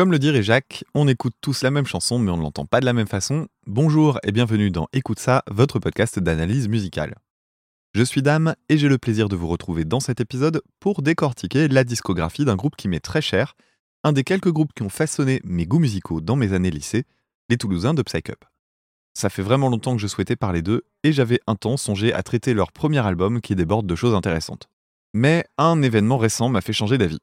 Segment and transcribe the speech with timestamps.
[0.00, 2.80] Comme le dirait Jacques, on écoute tous la même chanson mais on ne l'entend pas
[2.80, 3.48] de la même façon.
[3.66, 7.16] Bonjour et bienvenue dans Écoute ça, votre podcast d'analyse musicale.
[7.92, 11.68] Je suis Dame et j'ai le plaisir de vous retrouver dans cet épisode pour décortiquer
[11.68, 13.56] la discographie d'un groupe qui m'est très cher,
[14.02, 17.04] un des quelques groupes qui ont façonné mes goûts musicaux dans mes années lycée,
[17.50, 18.42] les Toulousains de Psych Up.
[19.12, 22.22] Ça fait vraiment longtemps que je souhaitais parler d'eux et j'avais un temps songé à
[22.22, 24.70] traiter leur premier album qui déborde de choses intéressantes.
[25.12, 27.20] Mais un événement récent m'a fait changer d'avis.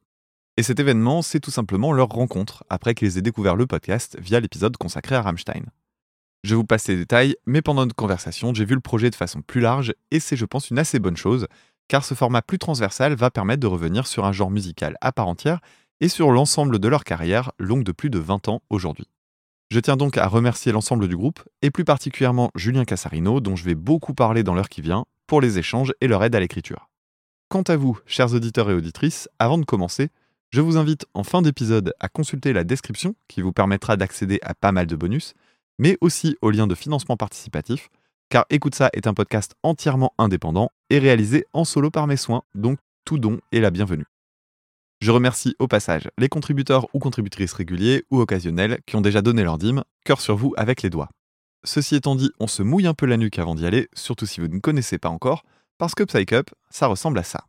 [0.60, 4.40] Et cet événement, c'est tout simplement leur rencontre après qu'ils aient découvert le podcast via
[4.40, 5.64] l'épisode consacré à Rammstein.
[6.44, 9.44] Je vous passe les détails, mais pendant notre conversation, j'ai vu le projet de façon
[9.44, 11.46] plus large et c'est, je pense, une assez bonne chose,
[11.88, 15.28] car ce format plus transversal va permettre de revenir sur un genre musical à part
[15.28, 15.60] entière
[16.02, 19.08] et sur l'ensemble de leur carrière, longue de plus de 20 ans aujourd'hui.
[19.70, 23.66] Je tiens donc à remercier l'ensemble du groupe, et plus particulièrement Julien Cassarino, dont je
[23.66, 26.90] vais beaucoup parler dans l'heure qui vient, pour les échanges et leur aide à l'écriture.
[27.50, 30.10] Quant à vous, chers auditeurs et auditrices, avant de commencer,
[30.50, 34.54] je vous invite en fin d'épisode à consulter la description qui vous permettra d'accéder à
[34.54, 35.34] pas mal de bonus,
[35.78, 37.90] mais aussi au lien de financement participatif,
[38.30, 42.44] car Écoute ça est un podcast entièrement indépendant et réalisé en solo par mes soins,
[42.56, 44.06] donc tout don est la bienvenue.
[45.00, 49.44] Je remercie au passage les contributeurs ou contributrices réguliers ou occasionnels qui ont déjà donné
[49.44, 51.10] leur dîme, cœur sur vous avec les doigts.
[51.64, 54.40] Ceci étant dit, on se mouille un peu la nuque avant d'y aller, surtout si
[54.40, 55.44] vous ne connaissez pas encore,
[55.78, 57.46] parce que Psych Up, ça ressemble à ça.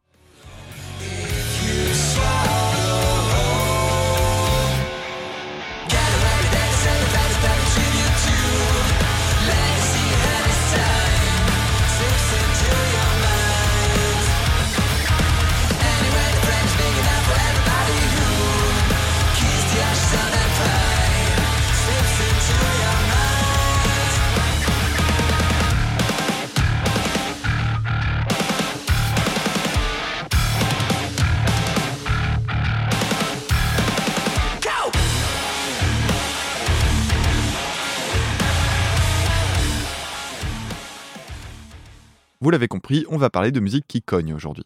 [42.48, 44.64] Vous l'avez compris, on va parler de musique qui cogne aujourd'hui.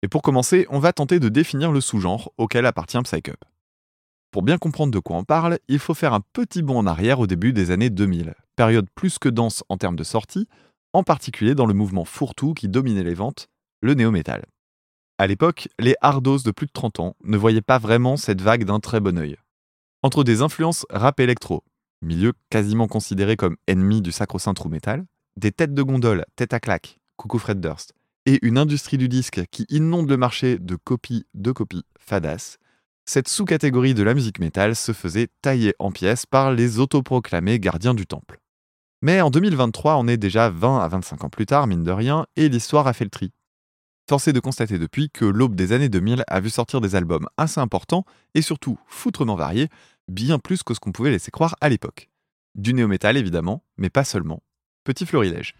[0.00, 3.44] Et pour commencer, on va tenter de définir le sous-genre auquel appartient Psych Up.
[4.30, 7.20] Pour bien comprendre de quoi on parle, il faut faire un petit bond en arrière
[7.20, 10.48] au début des années 2000, période plus que dense en termes de sortie,
[10.94, 13.50] en particulier dans le mouvement fourre-tout qui dominait les ventes,
[13.82, 14.46] le néo-metal.
[15.18, 18.64] À l'époque, les hardos de plus de 30 ans ne voyaient pas vraiment cette vague
[18.64, 19.36] d'un très bon œil.
[20.02, 21.62] Entre des influences rap électro,
[22.00, 25.04] milieu quasiment considéré comme ennemi du sacro-saint true metal,
[25.36, 27.94] des têtes de gondole, tête à claque, coucou Fred Durst,
[28.26, 32.56] et une industrie du disque qui inonde le marché de copies de copies fadas,
[33.04, 37.94] cette sous-catégorie de la musique métal se faisait tailler en pièces par les autoproclamés gardiens
[37.94, 38.40] du temple.
[39.02, 42.26] Mais en 2023, on est déjà 20 à 25 ans plus tard, mine de rien,
[42.34, 43.32] et l'histoire a fait le tri.
[44.08, 47.60] Forcé de constater depuis que l'aube des années 2000 a vu sortir des albums assez
[47.60, 48.04] importants
[48.34, 49.68] et surtout foutrement variés,
[50.08, 52.10] bien plus que ce qu'on pouvait laisser croire à l'époque.
[52.56, 54.42] Du néo-métal évidemment, mais pas seulement.
[54.82, 55.54] Petit florilège.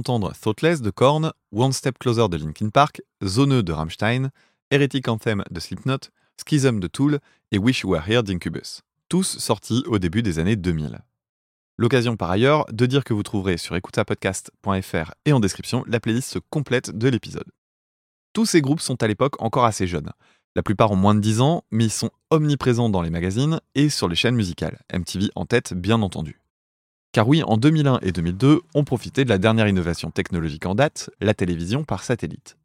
[0.00, 4.30] D'entendre Thoughtless de Korn, One Step Closer de Linkin Park, Zoneux de Rammstein,
[4.70, 6.08] Heretic Anthem de Slipknot,
[6.38, 7.18] Schism de Tool
[7.52, 8.80] et Wish You Were Here d'Incubus,
[9.10, 11.00] tous sortis au début des années 2000.
[11.76, 16.38] L'occasion par ailleurs de dire que vous trouverez sur écoutapodcast.fr et en description la playlist
[16.48, 17.50] complète de l'épisode.
[18.32, 20.12] Tous ces groupes sont à l'époque encore assez jeunes,
[20.56, 23.88] La plupart ont moins de 10 ans, mais ils sont omniprésents dans les magazines et
[23.88, 26.39] sur les chaînes musicales, MTV en tête bien entendu.
[27.12, 31.10] Car oui, en 2001 et 2002, on profitait de la dernière innovation technologique en date,
[31.20, 32.56] la télévision par satellite.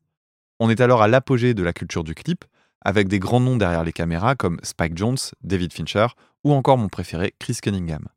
[0.60, 2.46] On est alors à l'apogée de la culture du clip,
[2.82, 6.08] avec des grands noms derrière les caméras comme Spike Jones, David Fincher
[6.44, 8.08] ou encore mon préféré Chris Cunningham.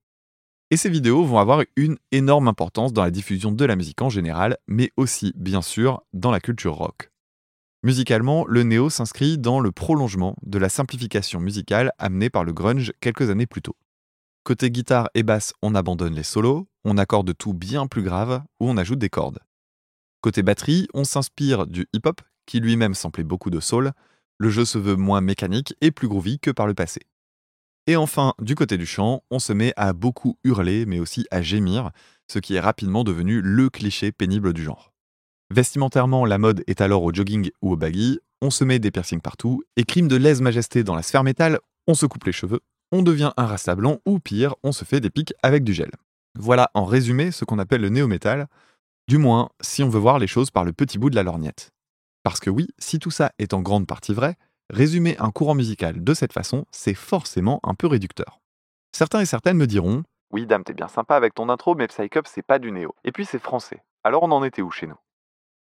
[0.71, 4.11] Et ces vidéos vont avoir une énorme importance dans la diffusion de la musique en
[4.11, 7.11] général, mais aussi, bien sûr, dans la culture rock.
[7.83, 12.93] Musicalement, le néo s'inscrit dans le prolongement de la simplification musicale amenée par le grunge
[13.01, 13.77] quelques années plus tôt.
[14.49, 18.71] Côté guitare et basse, on abandonne les solos, on accorde tout bien plus grave ou
[18.71, 19.41] on ajoute des cordes.
[20.23, 23.93] Côté batterie, on s'inspire du hip-hop, qui lui-même samplait beaucoup de soul.
[24.39, 27.03] Le jeu se veut moins mécanique et plus groovy que par le passé.
[27.87, 31.43] Et enfin, du côté du chant, on se met à beaucoup hurler, mais aussi à
[31.43, 31.91] gémir,
[32.27, 34.95] ce qui est rapidement devenu le cliché pénible du genre.
[35.51, 39.21] Vestimentairement, la mode est alors au jogging ou au baggy, on se met des piercings
[39.21, 42.61] partout, et crime de lèse-majesté dans la sphère métal, on se coupe les cheveux,
[42.93, 45.91] on devient un rasta blanc, ou pire, on se fait des pics avec du gel.
[46.39, 48.47] Voilà en résumé ce qu'on appelle le néo-métal,
[49.09, 51.71] du moins si on veut voir les choses par le petit bout de la lorgnette.
[52.23, 54.37] Parce que oui, si tout ça est en grande partie vrai,
[54.71, 58.41] résumer un courant musical de cette façon, c'est forcément un peu réducteur.
[58.93, 60.03] Certains et certaines me diront
[60.33, 62.95] Oui, dame, t'es bien sympa avec ton intro, mais Psycup, c'est pas du néo.
[63.05, 63.83] Et puis c'est français.
[64.05, 64.99] Alors on en était où chez nous?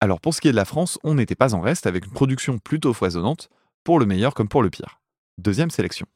[0.01, 2.13] Alors pour ce qui est de la France, on n'était pas en reste avec une
[2.13, 3.49] production plutôt foisonnante,
[3.85, 5.01] pour le meilleur comme pour le pire.
[5.39, 6.07] Deuxième sélection.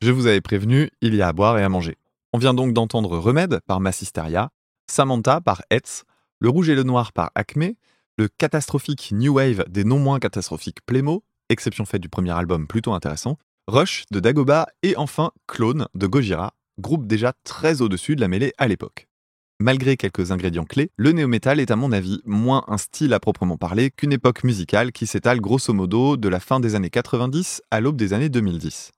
[0.00, 1.96] Je vous avais prévenu, il y a à boire et à manger.
[2.32, 4.50] On vient donc d'entendre Remède par Massisteria,
[4.88, 6.04] Samantha par Hetz,
[6.38, 7.72] Le Rouge et le Noir par Acme,
[8.16, 12.92] le catastrophique New Wave des non moins catastrophiques Plémo, exception faite du premier album plutôt
[12.92, 18.28] intéressant, Rush de Dagoba et enfin Clone de Gojira, groupe déjà très au-dessus de la
[18.28, 19.08] mêlée à l'époque.
[19.58, 23.56] Malgré quelques ingrédients clés, le néo-metal est à mon avis moins un style à proprement
[23.56, 27.80] parler qu'une époque musicale qui s'étale grosso modo de la fin des années 90 à
[27.80, 28.92] l'aube des années 2010.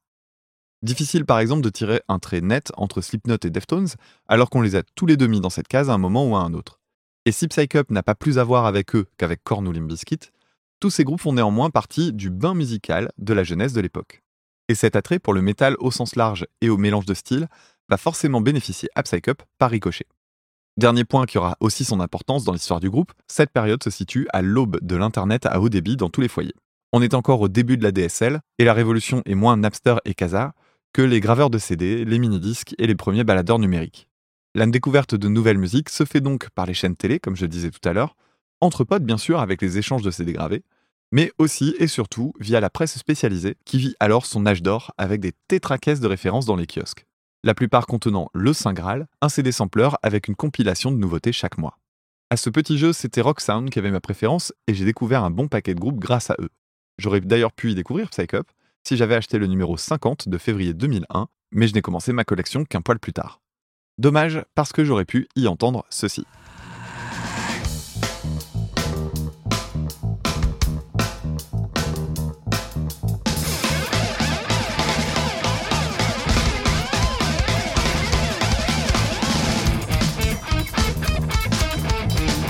[0.83, 3.89] Difficile par exemple de tirer un trait net entre Slipknot et Deftones,
[4.29, 6.37] alors qu'on les a tous les deux mis dans cette case à un moment ou
[6.37, 6.81] à un autre.
[7.27, 9.91] Et si Psycup n'a pas plus à voir avec eux qu'avec Korn ou Limp
[10.81, 14.23] tous ces groupes font néanmoins partie du bain musical de la jeunesse de l'époque.
[14.69, 17.49] Et cet attrait pour le métal au sens large et au mélange de styles
[17.91, 20.07] va forcément bénéficier à Psycup par ricochet.
[20.79, 24.27] Dernier point qui aura aussi son importance dans l'histoire du groupe, cette période se situe
[24.33, 26.55] à l'aube de l'Internet à haut débit dans tous les foyers.
[26.93, 30.15] On est encore au début de la DSL, et la révolution est moins Napster et
[30.15, 30.55] Kazaa,
[30.93, 34.09] que les graveurs de CD, les mini-disques et les premiers baladeurs numériques.
[34.55, 37.71] La découverte de nouvelles musiques se fait donc par les chaînes télé, comme je disais
[37.71, 38.17] tout à l'heure,
[38.61, 40.65] entre potes bien sûr avec les échanges de CD gravés,
[41.13, 45.21] mais aussi et surtout via la presse spécialisée qui vit alors son âge d'or avec
[45.21, 47.07] des tétracaisses de références dans les kiosques.
[47.43, 51.59] La plupart contenant le Saint Graal, un CD sampler avec une compilation de nouveautés chaque
[51.59, 51.79] mois.
[52.29, 55.31] À ce petit jeu, c'était Rock Sound qui avait ma préférence et j'ai découvert un
[55.31, 56.51] bon paquet de groupes grâce à eux.
[56.99, 58.47] J'aurais d'ailleurs pu y découvrir Psycup,
[58.87, 62.65] si j'avais acheté le numéro 50 de février 2001, mais je n'ai commencé ma collection
[62.65, 63.41] qu'un poil plus tard.
[63.99, 66.25] Dommage parce que j'aurais pu y entendre ceci.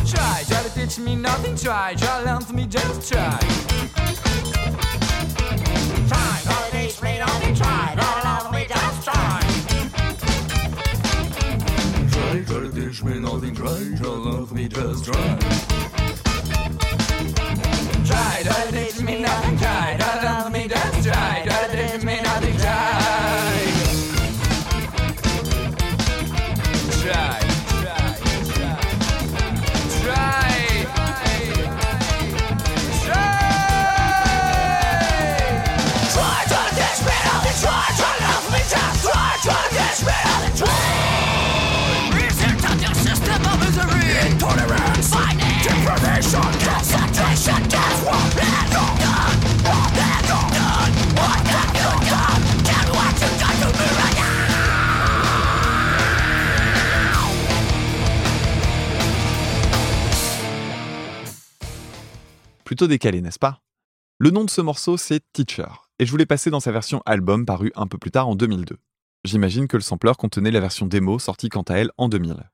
[0.06, 0.44] Try,
[0.74, 1.94] teach me nothing, try,
[2.24, 3.69] learn me, just try.
[12.60, 13.96] Try, try to teach me nothing, try.
[13.96, 15.38] Try learn for me, just try.
[18.04, 19.96] Try, try to teach me nothing, try.
[19.98, 20.19] Try
[62.70, 63.62] Plutôt décalé, n'est-ce pas?
[64.18, 65.66] Le nom de ce morceau, c'est Teacher,
[65.98, 68.76] et je voulais passer dans sa version album parue un peu plus tard en 2002.
[69.24, 72.48] J'imagine que le sampler contenait la version démo sortie quant à elle en 2000.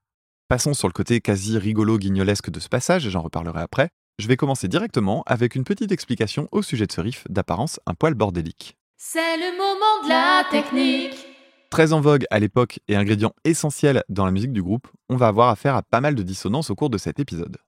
[0.48, 3.90] Passons sur le côté quasi rigolo guignolesque de ce passage, et j'en reparlerai après.
[4.18, 7.92] Je vais commencer directement avec une petite explication au sujet de ce riff d'apparence un
[7.92, 8.78] poil bordélique.
[8.96, 11.26] C'est le moment de la technique.
[11.68, 15.26] Très en vogue à l'époque et ingrédient essentiel dans la musique du groupe, on va
[15.26, 17.58] avoir affaire à pas mal de dissonances au cours de cet épisode.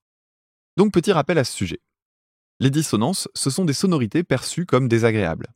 [0.78, 1.80] Donc petit rappel à ce sujet.
[2.60, 5.46] Les dissonances, ce sont des sonorités perçues comme désagréables.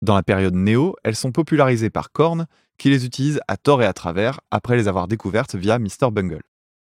[0.00, 2.46] Dans la période néo, elles sont popularisées par Korn,
[2.78, 6.12] qui les utilise à tort et à travers après les avoir découvertes via Mr.
[6.12, 6.42] Bungle.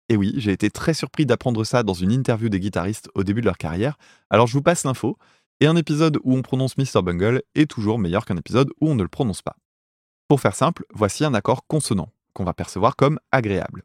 [0.08, 3.42] Et oui, j'ai été très surpris d'apprendre ça dans une interview des guitaristes au début
[3.42, 3.98] de leur carrière,
[4.30, 5.18] alors je vous passe l'info,
[5.60, 7.02] et un épisode où on prononce Mr.
[7.04, 9.58] Bungle est toujours meilleur qu'un épisode où on ne le prononce pas.
[10.30, 13.84] Pour faire simple, voici un accord consonant, qu'on va percevoir comme agréable.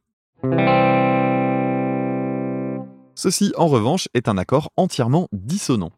[3.15, 5.91] Ceci, en revanche, est un accord entièrement dissonant.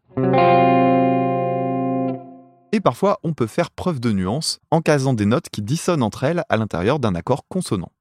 [2.71, 6.23] Et parfois, on peut faire preuve de nuance en casant des notes qui dissonnent entre
[6.23, 7.91] elles à l'intérieur d'un accord consonant.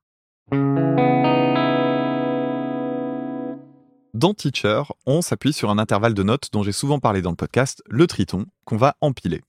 [4.14, 7.36] Dans Teacher, on s'appuie sur un intervalle de notes dont j'ai souvent parlé dans le
[7.36, 9.42] podcast, le triton, qu'on va empiler.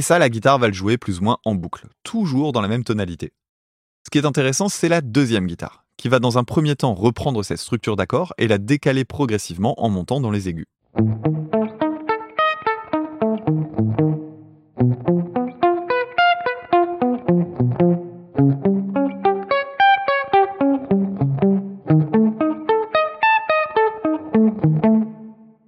[0.00, 2.68] Et ça, la guitare va le jouer plus ou moins en boucle, toujours dans la
[2.68, 3.34] même tonalité.
[4.06, 7.42] Ce qui est intéressant, c'est la deuxième guitare, qui va dans un premier temps reprendre
[7.42, 10.64] cette structure d'accord et la décaler progressivement en montant dans les aigus.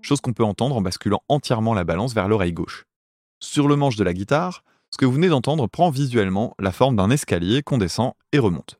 [0.01, 2.87] Chose qu'on peut entendre en basculant entièrement la balance vers l'oreille gauche.
[3.43, 6.95] Sur le manche de la guitare, ce que vous venez d'entendre prend visuellement la forme
[6.95, 8.79] d'un escalier qu'on descend et remonte.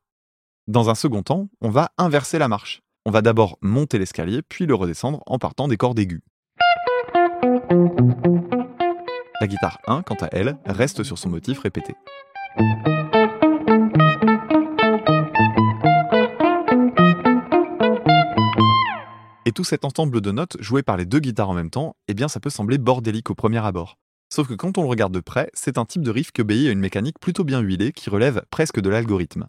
[0.69, 2.81] Dans un second temps, on va inverser la marche.
[3.05, 6.23] On va d'abord monter l'escalier, puis le redescendre en partant des cordes aiguës.
[9.41, 11.97] La guitare 1, quant à elle, reste sur son motif répété.
[19.45, 22.15] Et tout cet ensemble de notes joué par les deux guitares en même temps, eh
[22.15, 23.99] bien ça peut sembler bordélique au premier abord.
[24.33, 26.67] Sauf que quand on le regarde de près, c'est un type de riff qui obéit
[26.67, 29.47] à une mécanique plutôt bien huilée qui relève presque de l'algorithme.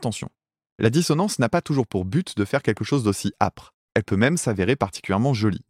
[0.00, 0.30] Attention,
[0.78, 4.16] la dissonance n'a pas toujours pour but de faire quelque chose d'aussi âpre, elle peut
[4.16, 5.66] même s'avérer particulièrement jolie.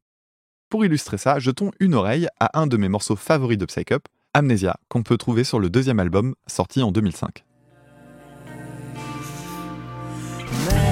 [0.69, 4.07] Pour illustrer ça, jetons une oreille à un de mes morceaux favoris de Psych Up,
[4.35, 7.45] Amnesia, qu'on peut trouver sur le deuxième album sorti en 2005.
[10.37, 10.90] Pictures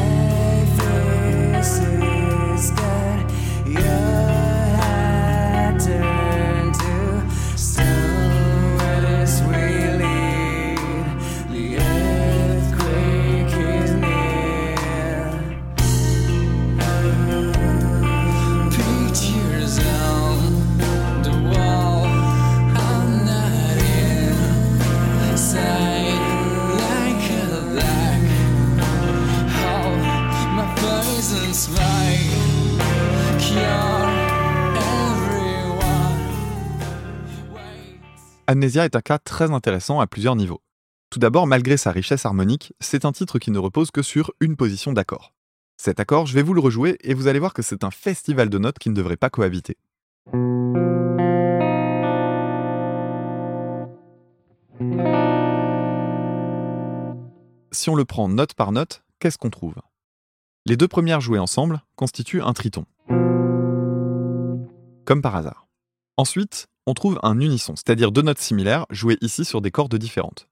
[38.51, 40.63] Amnesia est un cas très intéressant à plusieurs niveaux.
[41.11, 44.57] Tout d'abord, malgré sa richesse harmonique, c'est un titre qui ne repose que sur une
[44.57, 45.35] position d'accord.
[45.77, 48.49] Cet accord, je vais vous le rejouer et vous allez voir que c'est un festival
[48.49, 49.77] de notes qui ne devrait pas cohabiter.
[57.71, 59.75] Si on le prend note par note, qu'est-ce qu'on trouve?
[60.65, 62.87] Les deux premières jouées ensemble constituent un triton.
[65.05, 65.69] Comme par hasard.
[66.17, 70.49] Ensuite, on trouve un unisson, c'est-à-dire deux notes similaires jouées ici sur des cordes différentes.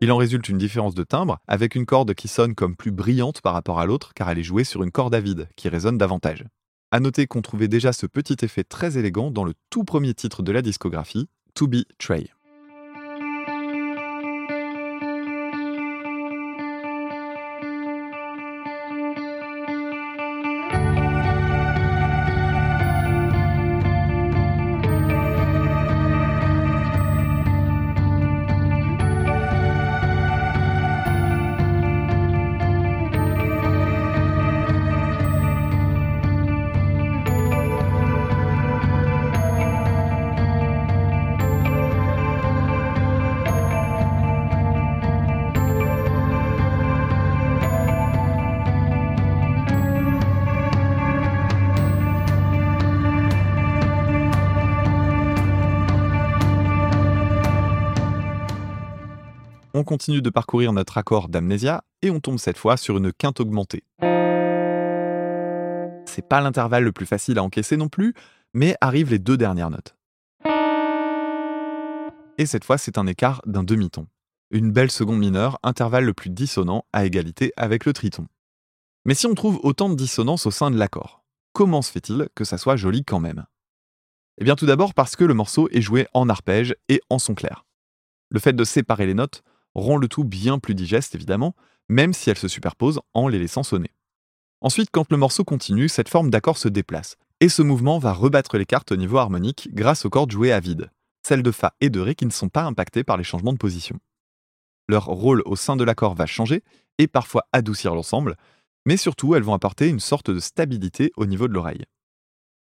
[0.00, 3.42] Il en résulte une différence de timbre, avec une corde qui sonne comme plus brillante
[3.42, 5.98] par rapport à l'autre car elle est jouée sur une corde à vide, qui résonne
[5.98, 6.46] davantage.
[6.92, 10.42] À noter qu'on trouvait déjà ce petit effet très élégant dans le tout premier titre
[10.42, 12.30] de la discographie, To Be Trey.
[59.78, 63.38] On continue de parcourir notre accord d'amnésia et on tombe cette fois sur une quinte
[63.38, 63.84] augmentée.
[66.04, 68.12] C'est pas l'intervalle le plus facile à encaisser non plus,
[68.54, 69.94] mais arrivent les deux dernières notes.
[72.38, 74.08] Et cette fois, c'est un écart d'un demi-ton.
[74.50, 78.26] Une belle seconde mineure, intervalle le plus dissonant à égalité avec le triton.
[79.04, 82.42] Mais si on trouve autant de dissonance au sein de l'accord, comment se fait-il que
[82.42, 83.46] ça soit joli quand même?
[84.38, 87.36] Eh bien tout d'abord parce que le morceau est joué en arpège et en son
[87.36, 87.64] clair.
[88.30, 89.44] Le fait de séparer les notes
[89.78, 91.54] rend le tout bien plus digeste évidemment,
[91.88, 93.90] même si elles se superposent en les laissant sonner.
[94.60, 98.58] Ensuite, quand le morceau continue, cette forme d'accord se déplace, et ce mouvement va rebattre
[98.58, 100.90] les cartes au niveau harmonique grâce aux cordes jouées à vide,
[101.26, 103.58] celles de Fa et de Ré qui ne sont pas impactées par les changements de
[103.58, 103.98] position.
[104.88, 106.62] Leur rôle au sein de l'accord va changer
[106.98, 108.36] et parfois adoucir l'ensemble,
[108.86, 111.84] mais surtout elles vont apporter une sorte de stabilité au niveau de l'oreille.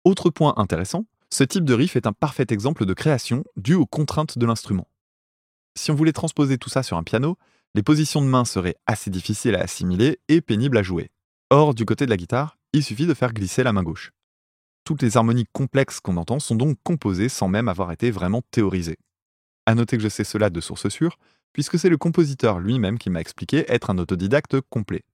[0.04, 3.86] Autre point intéressant, ce type de riff est un parfait exemple de création due aux
[3.86, 4.88] contraintes de l'instrument.
[5.80, 7.38] Si on voulait transposer tout ça sur un piano,
[7.74, 11.10] les positions de main seraient assez difficiles à assimiler et pénibles à jouer.
[11.52, 14.12] Or, du côté de la guitare, il suffit de faire glisser la main gauche.
[14.84, 18.98] Toutes les harmoniques complexes qu'on entend sont donc composées sans même avoir été vraiment théorisées.
[19.66, 21.18] À noter que je sais cela de source sûre,
[21.54, 25.06] puisque c'est le compositeur lui-même qui m'a expliqué être un autodidacte complet.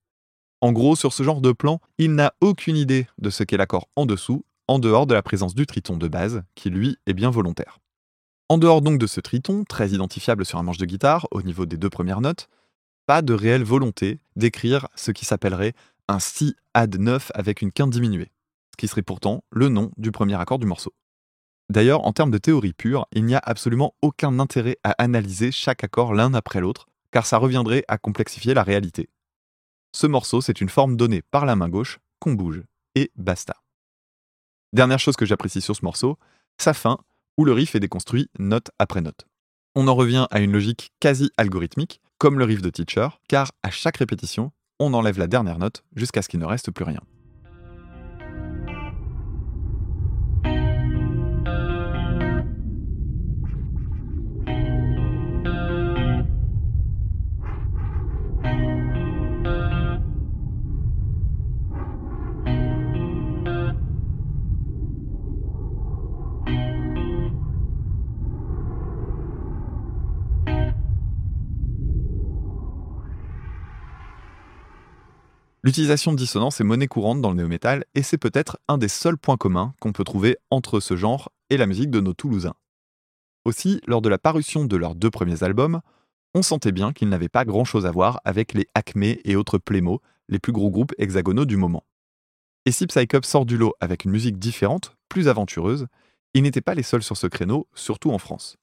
[0.62, 3.86] En gros, sur ce genre de plan, il n'a aucune idée de ce qu'est l'accord
[3.94, 7.30] en dessous, en dehors de la présence du triton de base, qui lui est bien
[7.30, 7.78] volontaire.
[8.48, 11.66] En dehors donc de ce triton, très identifiable sur un manche de guitare, au niveau
[11.66, 12.48] des deux premières notes,
[13.04, 15.74] pas de réelle volonté d'écrire ce qui s'appellerait
[16.06, 18.30] un si add 9 avec une quinte diminuée,
[18.70, 20.94] ce qui serait pourtant le nom du premier accord du morceau.
[21.70, 25.82] D'ailleurs, en termes de théorie pure, il n'y a absolument aucun intérêt à analyser chaque
[25.82, 29.08] accord l'un après l'autre, car ça reviendrait à complexifier la réalité.
[29.92, 32.62] Ce morceau, c'est une forme donnée par la main gauche qu'on bouge,
[32.94, 33.56] et basta.
[34.72, 36.16] Dernière chose que j'apprécie sur ce morceau,
[36.58, 36.98] sa fin,
[37.36, 39.26] où le riff est déconstruit note après note.
[39.74, 43.70] On en revient à une logique quasi algorithmique, comme le riff de Teacher, car à
[43.70, 47.00] chaque répétition, on enlève la dernière note jusqu'à ce qu'il ne reste plus rien.
[75.66, 79.18] L'utilisation de dissonance est monnaie courante dans le néo-metal et c'est peut-être un des seuls
[79.18, 82.54] points communs qu'on peut trouver entre ce genre et la musique de nos Toulousains.
[83.44, 85.80] Aussi, lors de la parution de leurs deux premiers albums,
[86.34, 90.00] on sentait bien qu'ils n'avaient pas grand-chose à voir avec les Acme et autres Plémo,
[90.28, 91.82] les plus gros groupes hexagonaux du moment.
[92.64, 95.88] Et si Psycup sort du lot avec une musique différente, plus aventureuse,
[96.34, 98.56] ils n'étaient pas les seuls sur ce créneau, surtout en France.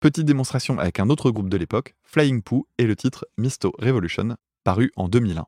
[0.00, 4.36] Petite démonstration avec un autre groupe de l'époque, Flying Poo et le titre Misto Revolution,
[4.64, 5.46] paru en 2001.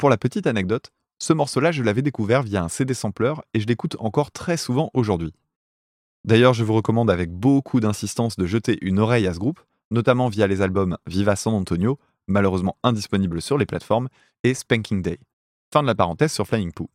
[0.00, 3.66] Pour la petite anecdote, ce morceau-là, je l'avais découvert via un CD sampler et je
[3.66, 5.34] l'écoute encore très souvent aujourd'hui.
[6.24, 9.60] D'ailleurs, je vous recommande avec beaucoup d'insistance de jeter une oreille à ce groupe,
[9.90, 14.08] notamment via les albums Viva San Antonio, malheureusement indisponibles sur les plateformes,
[14.42, 15.20] et Spanking Day.
[15.70, 16.88] Fin de la parenthèse sur Flying Poo.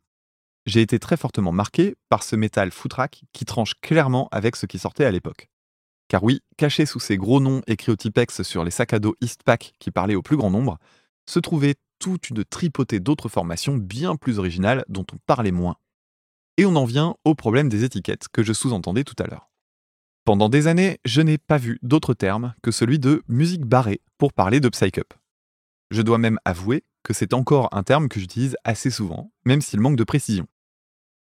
[0.65, 4.79] J'ai été très fortement marqué par ce métal footrack qui tranche clairement avec ce qui
[4.79, 5.47] sortait à l'époque.
[6.07, 9.13] Car oui, caché sous ces gros noms écrits au Tipex sur les sacs à dos
[9.21, 10.79] Eastpak qui parlaient au plus grand nombre,
[11.27, 15.75] se trouvait toute une tripotée d'autres formations bien plus originales dont on parlait moins.
[16.57, 19.49] Et on en vient au problème des étiquettes que je sous-entendais tout à l'heure.
[20.25, 24.33] Pendant des années, je n'ai pas vu d'autre terme que celui de musique barrée pour
[24.33, 25.13] parler de Psycup.
[25.91, 29.79] Je dois même avouer que c'est encore un terme que j'utilise assez souvent, même s'il
[29.79, 30.47] manque de précision.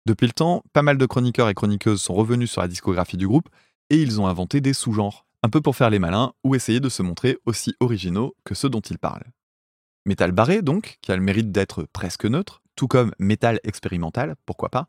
[0.07, 3.27] Depuis le temps, pas mal de chroniqueurs et chroniqueuses sont revenus sur la discographie du
[3.27, 3.49] groupe
[3.91, 6.89] et ils ont inventé des sous-genres, un peu pour faire les malins ou essayer de
[6.89, 9.25] se montrer aussi originaux que ceux dont ils parlent.
[10.07, 14.69] Métal barré, donc, qui a le mérite d'être presque neutre, tout comme métal expérimental, pourquoi
[14.69, 14.89] pas,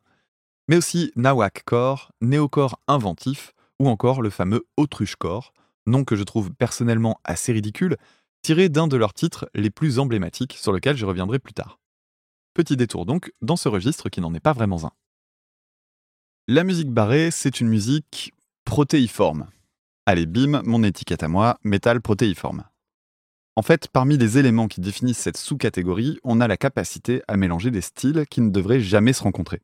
[0.67, 5.53] mais aussi nawak core, néocore inventif, ou encore le fameux autruche-core,
[5.85, 7.97] nom que je trouve personnellement assez ridicule,
[8.41, 11.79] tiré d'un de leurs titres les plus emblématiques sur lequel je reviendrai plus tard.
[12.53, 14.91] Petit détour donc dans ce registre qui n'en est pas vraiment un.
[16.47, 18.33] La musique barrée, c'est une musique
[18.65, 19.47] protéiforme.
[20.05, 22.63] Allez, bim, mon étiquette à moi, métal protéiforme.
[23.57, 27.71] En fait, parmi les éléments qui définissent cette sous-catégorie, on a la capacité à mélanger
[27.71, 29.61] des styles qui ne devraient jamais se rencontrer.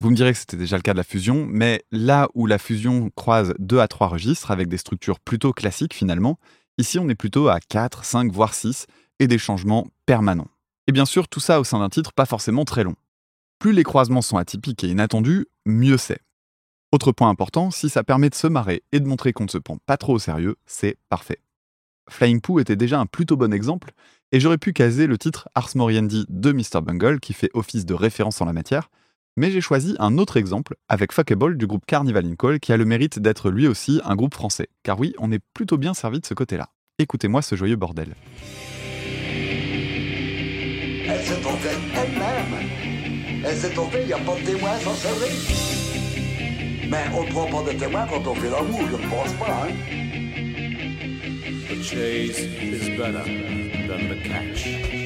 [0.00, 2.58] Vous me direz que c'était déjà le cas de la fusion, mais là où la
[2.58, 6.40] fusion croise 2 à 3 registres avec des structures plutôt classiques finalement,
[6.76, 8.86] ici on est plutôt à 4, 5, voire 6
[9.20, 10.48] et des changements permanents.
[10.88, 12.96] Et bien sûr, tout ça au sein d'un titre pas forcément très long.
[13.60, 16.18] Plus les croisements sont atypiques et inattendus, mieux c'est.
[16.90, 19.58] Autre point important, si ça permet de se marrer et de montrer qu'on ne se
[19.58, 21.43] prend pas trop au sérieux, c'est parfait.
[22.10, 23.92] Flying Poo était déjà un plutôt bon exemple,
[24.32, 26.80] et j'aurais pu caser le titre Ars Moriendi de Mr.
[26.82, 28.90] Bungle qui fait office de référence en la matière,
[29.36, 32.76] mais j'ai choisi un autre exemple avec Fuckable du groupe Carnival in Call qui a
[32.76, 34.68] le mérite d'être lui aussi un groupe français.
[34.84, 36.68] Car oui, on est plutôt bien servi de ce côté-là.
[37.00, 38.14] Écoutez-moi ce joyeux bordel.
[41.06, 42.68] Elle elle-même.
[43.44, 44.94] Elle s'est trompée, il n'y a pas de témoin sans.
[46.88, 49.66] Mais on ne prend pas de témoin quand on fait l'amour, je ne pense pas,
[49.66, 50.23] hein.
[51.68, 55.03] The chase is better than the catch.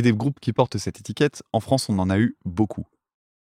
[0.00, 2.86] Et des groupes qui portent cette étiquette, en France, on en a eu beaucoup.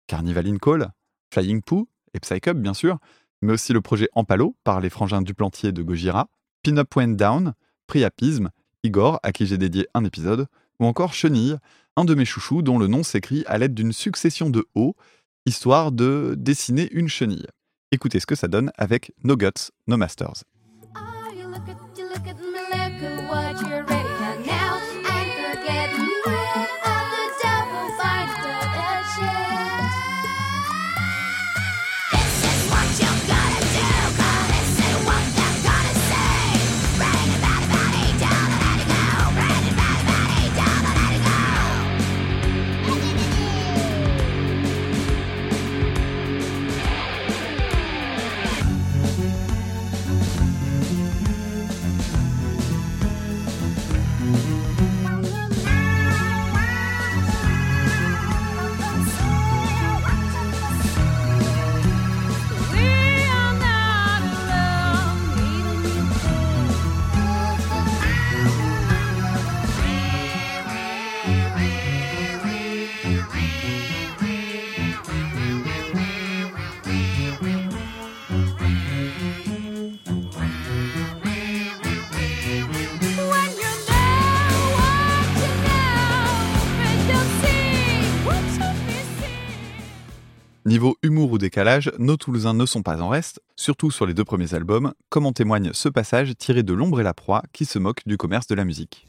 [0.06, 0.90] Carnival in Call,
[1.30, 2.96] Flying Poo et Psycup, bien sûr,
[3.42, 6.30] mais aussi le projet Ampalo par les frangins Duplantier de Gojira,
[6.62, 7.52] Pin-Up Went Down,
[7.86, 8.48] Priapisme,
[8.84, 10.46] Igor, à qui j'ai dédié un épisode,
[10.80, 11.58] ou encore Chenille,
[11.94, 14.96] un de mes chouchous dont le nom s'écrit à l'aide d'une succession de O,
[15.44, 17.48] histoire de dessiner une chenille.
[17.92, 20.44] Écoutez ce que ça donne avec No Guts, No Masters.
[91.56, 95.24] Décalage, nos Toulousains ne sont pas en reste, surtout sur les deux premiers albums, comme
[95.24, 98.46] en témoigne ce passage tiré de L'ombre et la proie qui se moque du commerce
[98.46, 99.08] de la musique.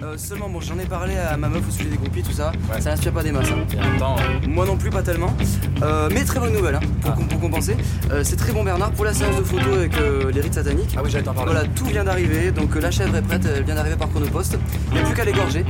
[0.00, 2.50] Euh, seulement, bon, j'en ai parlé à ma meuf au sujet des groupies, tout ça.
[2.80, 3.50] Ça n'inspire pas des masses.
[3.50, 3.98] hein.
[3.98, 5.36] Temps, euh, Moi non plus, pas tellement.
[5.82, 7.76] Euh, mais très bonne nouvelle, hein, pour, com- pour compenser.
[8.10, 10.94] Euh, c'est très bon, Bernard, pour la séance de photos avec euh, les rites sataniques.
[10.96, 11.52] ah oui, j'allais t'en parler.
[11.52, 12.52] Voilà, tout vient d'arriver.
[12.52, 14.56] Donc la chèvre est prête, elle vient d'arriver par chronopost.
[14.88, 15.66] Il n'y a plus qu'à l'égorger.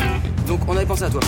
[0.46, 1.20] Donc on avait pensé à toi.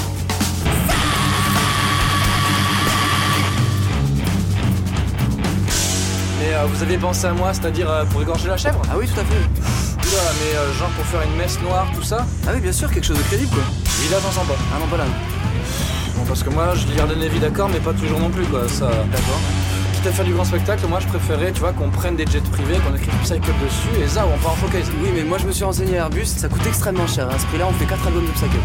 [6.44, 9.06] Mais euh, vous aviez pensé à moi, c'est-à-dire euh, pour égorger la chèvre Ah oui,
[9.06, 9.40] tout à fait.
[9.40, 12.90] Oula, mais euh, genre pour faire une messe noire, tout ça Ah oui, bien sûr,
[12.92, 13.64] quelque chose de crédible, quoi.
[14.10, 14.56] J'en sens pas.
[14.74, 15.04] Ah non, pas là.
[16.16, 18.68] Bon, parce que moi, je lis Garden Levy, d'accord, mais pas toujours non plus, quoi.
[18.68, 18.90] Ça...
[18.90, 19.40] D'accord.
[19.94, 22.40] Quitte à faire du grand spectacle, moi, je préférais, tu vois, qu'on prenne des jets
[22.52, 24.90] privés, qu'on écrive Psycho dessus, et ça, on part en showcase.
[25.02, 27.26] Oui, mais moi je me suis renseigné à Airbus, ça coûte extrêmement cher.
[27.30, 28.58] À ce prix-là, on fait 4 albums de Psycho.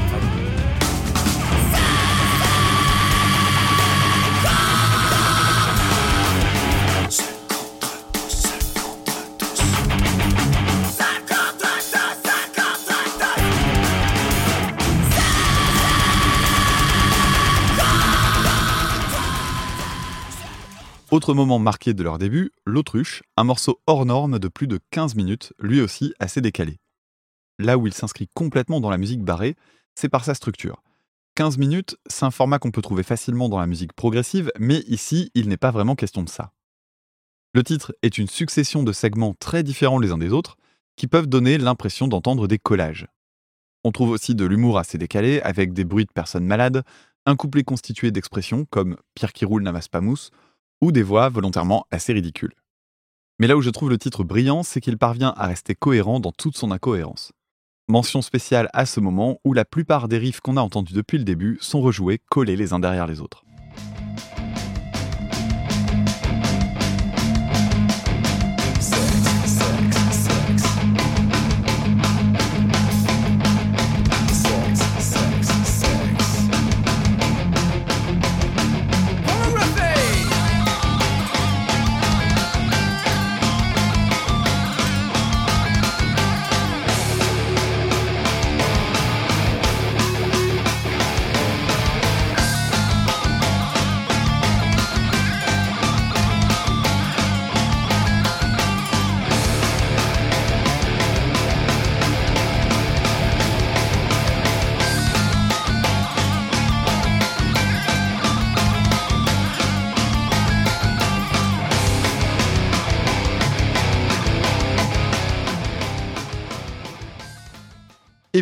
[21.11, 25.15] Autre moment marqué de leur début, L'autruche, un morceau hors norme de plus de 15
[25.15, 26.77] minutes, lui aussi assez décalé.
[27.57, 29.55] Là où il s'inscrit complètement dans la musique barrée,
[29.95, 30.83] c'est par sa structure.
[31.33, 35.31] 15 minutes, c'est un format qu'on peut trouver facilement dans la musique progressive, mais ici,
[35.33, 36.51] il n'est pas vraiment question de ça.
[37.55, 40.57] Le titre est une succession de segments très différents les uns des autres,
[40.95, 43.07] qui peuvent donner l'impression d'entendre des collages.
[43.83, 46.83] On trouve aussi de l'humour assez décalé, avec des bruits de personnes malades,
[47.25, 50.29] un couplet constitué d'expressions comme Pierre qui roule n'amasse pas mousse,
[50.81, 52.53] ou des voix volontairement assez ridicules.
[53.39, 56.31] Mais là où je trouve le titre brillant, c'est qu'il parvient à rester cohérent dans
[56.31, 57.31] toute son incohérence.
[57.87, 61.23] Mention spéciale à ce moment où la plupart des riffs qu'on a entendus depuis le
[61.23, 63.43] début sont rejoués, collés les uns derrière les autres.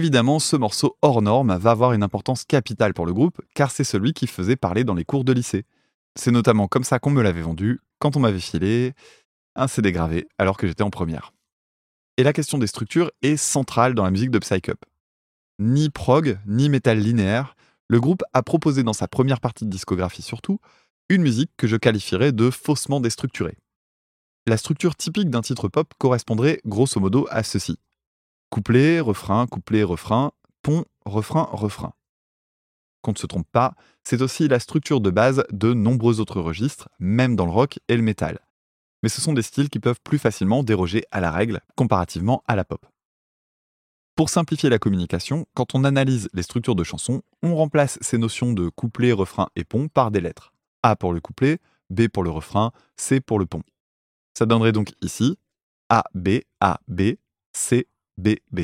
[0.08, 3.84] Évidemment, ce morceau hors norme va avoir une importance capitale pour le groupe, car c'est
[3.84, 5.66] celui qui faisait parler dans les cours de lycée.
[6.16, 8.94] C'est notamment comme ça qu'on me l'avait vendu, quand on m'avait filé
[9.58, 11.34] un CD gravé, alors que j'étais en première.
[12.16, 14.80] Et la question des structures est centrale dans la musique de Psych Up.
[15.60, 17.58] Ni prog, ni métal linéaire,
[17.90, 20.62] le groupe a proposé dans sa première partie de discographie surtout,
[21.10, 23.58] une musique que je qualifierais de faussement déstructurée.
[24.46, 27.78] La structure typique d'un titre pop correspondrait grosso modo à ceci.
[28.50, 30.32] Couplet, refrain, couplet, refrain,
[30.62, 31.94] pont, refrain, refrain.
[33.02, 36.90] Qu'on ne se trompe pas, c'est aussi la structure de base de nombreux autres registres,
[37.00, 38.40] même dans le rock et le métal.
[39.04, 42.56] Mais ce sont des styles qui peuvent plus facilement déroger à la règle comparativement à
[42.56, 42.86] la pop.
[44.16, 48.52] Pour simplifier la communication, quand on analyse les structures de chansons, on remplace ces notions
[48.52, 50.54] de couplet, refrain et pont par des lettres.
[50.82, 51.60] A pour le couplet,
[51.92, 53.62] B pour le refrain, C pour le pont.
[54.34, 55.38] Ça donnerait donc ici
[55.90, 57.18] A, B, A, B,
[57.54, 58.62] C, B, B.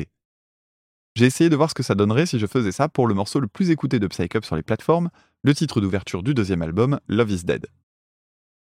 [1.14, 3.38] J'ai essayé de voir ce que ça donnerait si je faisais ça pour le morceau
[3.38, 5.10] le plus écouté de Psych Up sur les plateformes,
[5.42, 7.66] le titre d'ouverture du deuxième album, Love is Dead.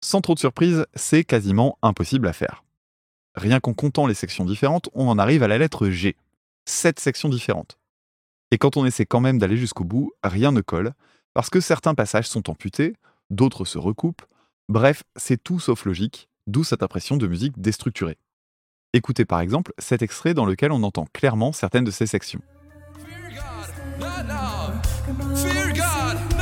[0.01, 2.63] Sans trop de surprise, c'est quasiment impossible à faire.
[3.35, 6.17] Rien qu'en comptant les sections différentes, on en arrive à la lettre G.
[6.67, 7.79] Sept sections différentes.
[8.53, 10.93] Et quand on essaie quand même d'aller jusqu'au bout, rien ne colle,
[11.35, 12.95] parce que certains passages sont amputés,
[13.31, 14.23] d'autres se recoupent,
[14.69, 18.19] bref, c'est tout sauf logique, d'où cette impression de musique déstructurée.
[18.93, 22.41] Écoutez par exemple cet extrait dans lequel on entend clairement certaines de ces sections.
[25.35, 26.36] Fear God,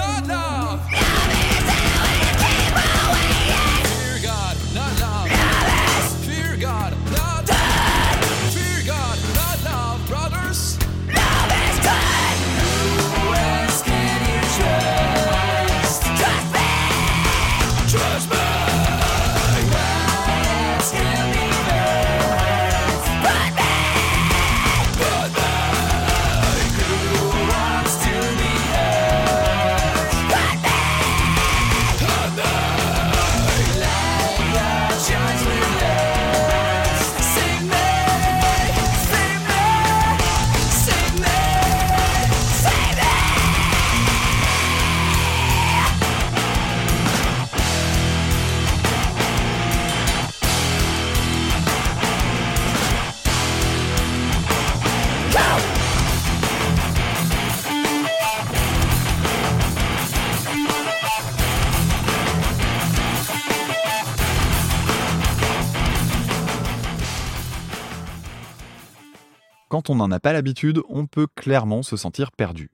[69.85, 72.71] quand on n'en a pas l'habitude, on peut clairement se sentir perdu.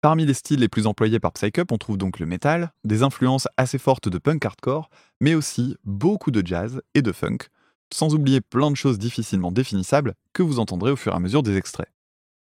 [0.00, 3.48] Parmi les styles les plus employés par Psycup, on trouve donc le metal, des influences
[3.56, 4.88] assez fortes de punk hardcore,
[5.20, 7.38] mais aussi beaucoup de jazz et de funk,
[7.92, 11.42] sans oublier plein de choses difficilement définissables que vous entendrez au fur et à mesure
[11.42, 11.90] des extraits.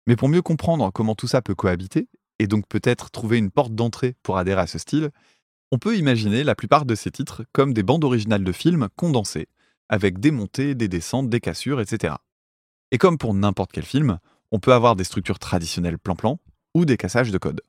[0.06, 3.74] Mais pour mieux comprendre comment tout ça peut cohabiter, et donc peut-être trouver une porte
[3.74, 5.10] d'entrée pour adhérer à ce style,
[5.72, 9.48] on peut imaginer la plupart de ces titres comme des bandes originales de films condensées,
[9.88, 12.16] avec des montées, des descentes, des cassures, etc.
[12.92, 14.18] Et comme pour n'importe quel film,
[14.52, 16.38] on peut avoir des structures traditionnelles plan-plan
[16.74, 17.62] ou des cassages de code.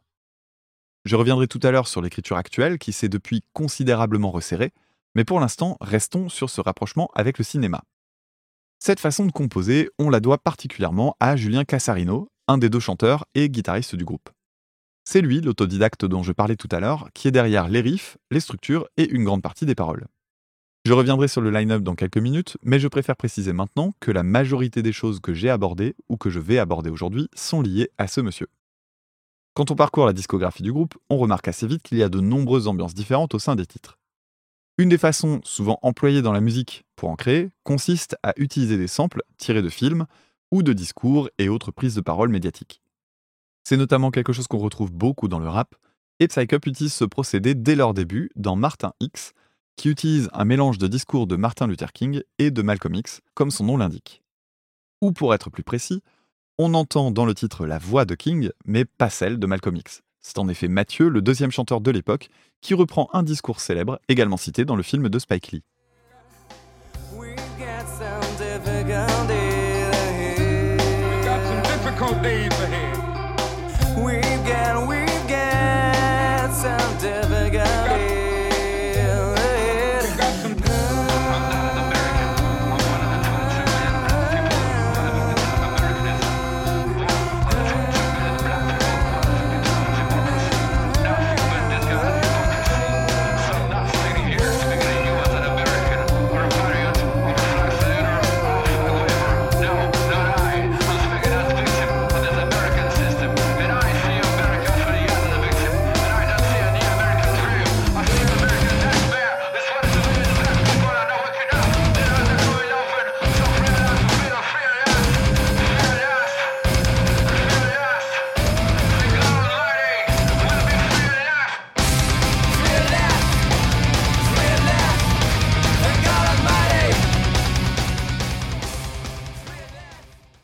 [1.06, 4.74] Je reviendrai tout à l'heure sur l'écriture actuelle qui s'est depuis considérablement resserrée,
[5.16, 7.84] mais pour l'instant, restons sur ce rapprochement avec le cinéma.
[8.80, 13.26] Cette façon de composer, on la doit particulièrement à Julien Cassarino, un des deux chanteurs
[13.34, 14.30] et guitaristes du groupe.
[15.04, 18.42] C'est lui, l'autodidacte dont je parlais tout à l'heure, qui est derrière les riffs, les
[18.42, 20.06] structures et une grande partie des paroles.
[20.88, 24.24] Je reviendrai sur le line-up dans quelques minutes, mais je préfère préciser maintenant que la
[24.24, 28.08] majorité des choses que j'ai abordées ou que je vais aborder aujourd'hui sont liées à
[28.08, 28.48] ce monsieur.
[29.54, 32.22] Quand on parcourt la discographie du groupe, on remarque assez vite qu'il y a de
[32.22, 34.00] nombreuses ambiances différentes au sein des titres.
[34.78, 38.88] Une des façons souvent employées dans la musique pour en créer consiste à utiliser des
[38.88, 40.06] samples tirés de films
[40.54, 42.82] ou de discours et autres prises de parole médiatiques.
[43.66, 45.76] C'est notamment quelque chose qu'on retrouve beaucoup dans le rap,
[46.22, 49.34] et Psycup utilise ce procédé dès leur début dans Martin X,
[49.78, 53.52] qui utilise un mélange de discours de Martin Luther King et de Malcolm X, comme
[53.52, 54.24] son nom l'indique.
[55.02, 56.02] Ou pour être plus précis,
[56.58, 60.02] on entend dans le titre la voix de King, mais pas celle de Malcolm X.
[60.20, 64.36] C'est en effet Mathieu, le deuxième chanteur de l'époque, qui reprend un discours célèbre, également
[64.36, 65.64] cité dans le film de Spike Lee.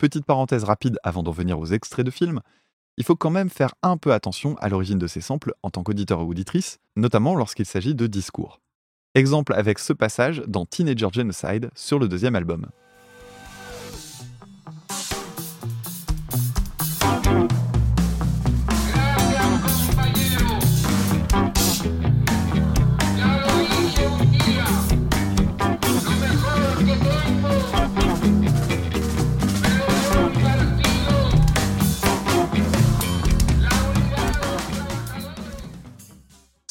[0.04, 2.42] Petite parenthèse rapide avant d'en venir aux extraits de films,
[2.98, 5.82] il faut quand même faire un peu attention à l'origine de ces samples en tant
[5.82, 8.60] qu'auditeur ou auditrice, notamment lorsqu'il s'agit de discours.
[9.16, 12.68] Exemple avec ce passage dans Teenager Genocide sur le deuxième album.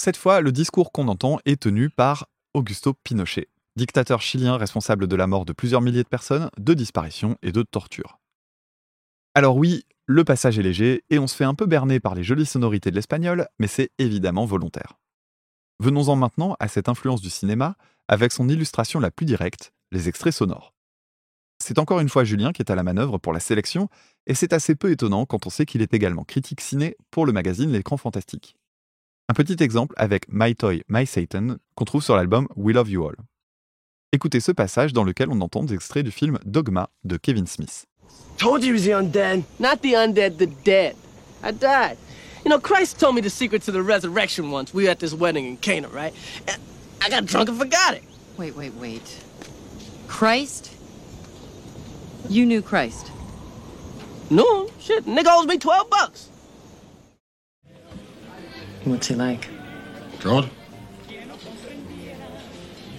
[0.04, 3.46] Cette fois, le discours qu'on entend est tenu par Augusto Pinochet,
[3.76, 7.62] dictateur chilien responsable de la mort de plusieurs milliers de personnes, de disparitions et de
[7.62, 8.18] tortures.
[9.36, 12.24] Alors oui, le passage est léger et on se fait un peu berner par les
[12.24, 14.98] jolies sonorités de l'espagnol, mais c'est évidemment volontaire.
[15.78, 17.76] Venons-en maintenant à cette influence du cinéma
[18.08, 20.74] avec son illustration la plus directe, les extraits sonores.
[21.62, 23.88] C'est encore une fois Julien qui est à la manœuvre pour la sélection,
[24.26, 27.32] et c'est assez peu étonnant quand on sait qu'il est également critique ciné pour le
[27.32, 28.56] magazine L'écran fantastique.
[29.32, 33.06] Un petit exemple avec My Toy, My Satan, qu'on trouve sur l'album We Love You
[33.06, 33.16] All.
[34.12, 37.86] Écoutez ce passage dans lequel on entend des extraits du film Dogma de Kevin Smith.
[38.36, 39.44] Told you he was the undead.
[39.58, 40.96] Not the undead, the dead.
[41.42, 41.96] I died.
[42.44, 44.74] You know, Christ told me the secret to the resurrection once.
[44.74, 46.12] We were at this wedding in Cana, right?
[46.46, 46.60] And
[47.00, 48.02] I got drunk and forgot it.
[48.36, 49.18] Wait, wait, wait.
[50.08, 50.70] Christ?
[52.28, 53.10] You knew Christ.
[54.28, 56.28] No, shit, nigga owes me 12 bucks.
[58.84, 59.48] What's he like?
[60.20, 60.50] God.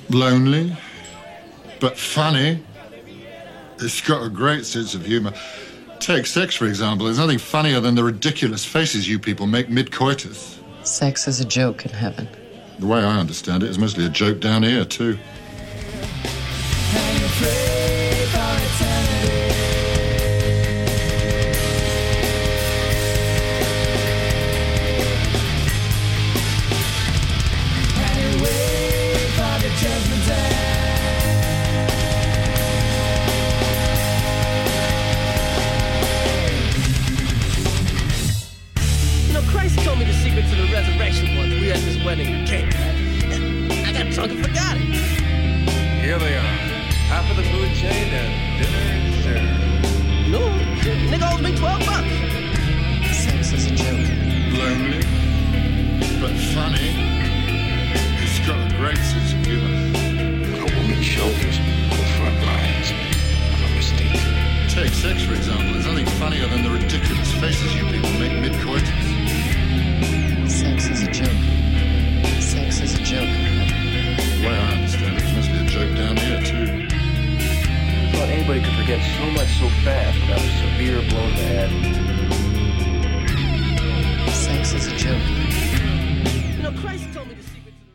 [0.10, 0.76] Lonely,
[1.80, 2.64] but funny.
[3.80, 5.34] It's got a great sense of humor.
[6.00, 7.06] Take sex, for example.
[7.06, 10.60] There's nothing funnier than the ridiculous faces you people make mid coitus.
[10.84, 12.28] Sex is a joke in heaven.
[12.80, 15.18] The way I understand it, it's mostly a joke down here, too.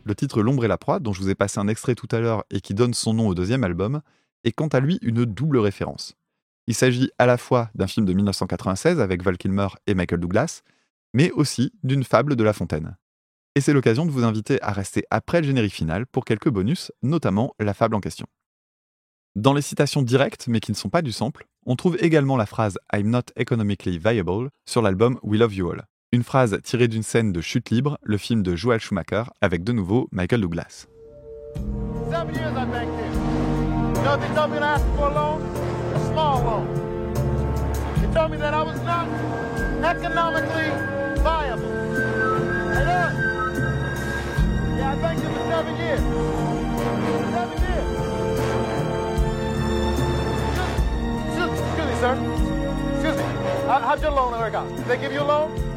[0.09, 2.19] Le titre L'ombre et la proie, dont je vous ai passé un extrait tout à
[2.19, 4.01] l'heure et qui donne son nom au deuxième album,
[4.43, 6.15] est quant à lui une double référence.
[6.65, 10.63] Il s'agit à la fois d'un film de 1996 avec Val Kilmer et Michael Douglas,
[11.13, 12.97] mais aussi d'une fable de La Fontaine.
[13.53, 16.91] Et c'est l'occasion de vous inviter à rester après le générique final pour quelques bonus,
[17.03, 18.25] notamment la fable en question.
[19.35, 22.47] Dans les citations directes, mais qui ne sont pas du sample, on trouve également la
[22.47, 25.85] phrase I'm not economically viable sur l'album We Love You All.
[26.11, 29.71] Une phrase tirée d'une scène de Chute libre, le film de Joel Schumacher, avec de
[29.71, 30.87] nouveau Michael Douglas.
[53.67, 54.33] How'd loan
[54.87, 55.68] they give you a loan?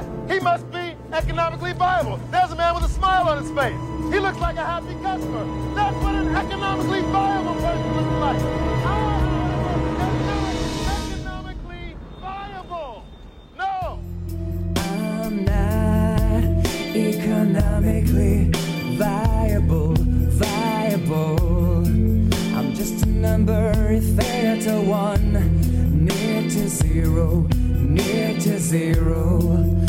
[0.00, 2.16] He must be economically viable.
[2.30, 3.78] There's a man with a smile on his face.
[4.10, 5.44] He looks like a happy customer.
[5.74, 8.40] That's what an economically viable person looks like.
[8.86, 9.20] Ah,
[10.96, 13.04] economically viable.
[14.78, 16.66] I'm not
[16.96, 18.50] economically
[18.96, 19.94] viable,
[20.40, 21.84] viable.
[22.56, 25.34] I'm just a number fair to one,
[26.04, 29.81] near to zero, near to zero.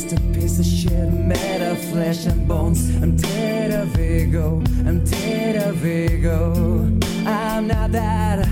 [0.00, 2.88] Just a piece of shit made of flesh and bones.
[3.02, 6.54] I'm dead of ego, I'm dead of ego.
[7.26, 8.48] I'm not that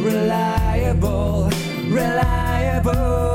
[0.00, 1.50] reliable,
[1.88, 3.32] reliable.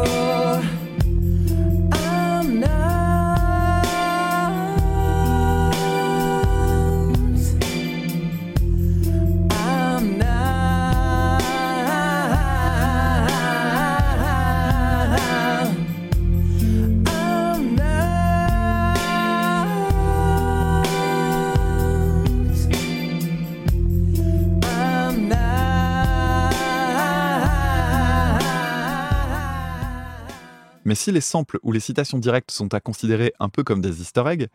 [30.88, 34.02] Mais si les samples ou les citations directes sont à considérer un peu comme des
[34.02, 34.48] easter eggs,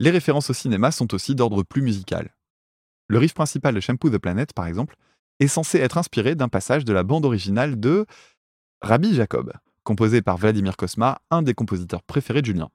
[0.00, 2.34] les références au cinéma sont aussi d'ordre plus musical.
[3.08, 4.96] Le riff principal de Shampoo the Planet, par exemple,
[5.38, 8.06] est censé être inspiré d'un passage de la bande originale de
[8.80, 9.52] Rabbi Jacob,
[9.84, 12.70] composé par Vladimir Kosma, un des compositeurs préférés de Julien.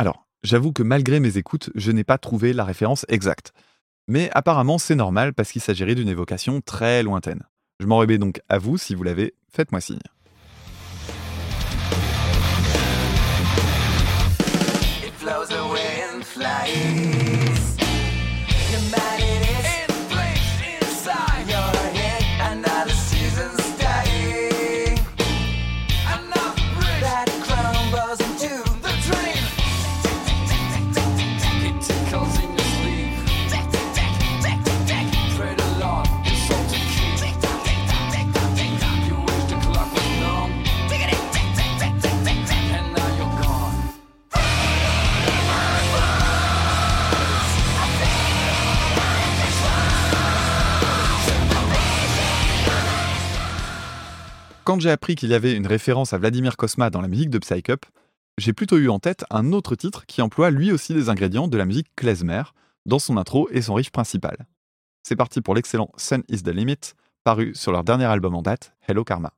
[0.00, 3.52] Alors, j'avoue que malgré mes écoutes, je n'ai pas trouvé la référence exacte.
[4.08, 7.44] Mais apparemment, c'est normal parce qu'il s'agirait d'une évocation très lointaine.
[7.78, 10.00] Je m'en remets donc à vous, si vous l'avez, faites-moi signe.
[16.74, 17.23] Yeah.
[54.64, 57.38] Quand j'ai appris qu'il y avait une référence à Vladimir Kosma dans la musique de
[57.38, 57.84] Psycup,
[58.38, 61.58] j'ai plutôt eu en tête un autre titre qui emploie lui aussi des ingrédients de
[61.58, 62.44] la musique klezmer
[62.86, 64.46] dans son intro et son riff principal.
[65.02, 66.94] C'est parti pour l'excellent Sun is the Limit,
[67.24, 69.34] paru sur leur dernier album en date, Hello Karma.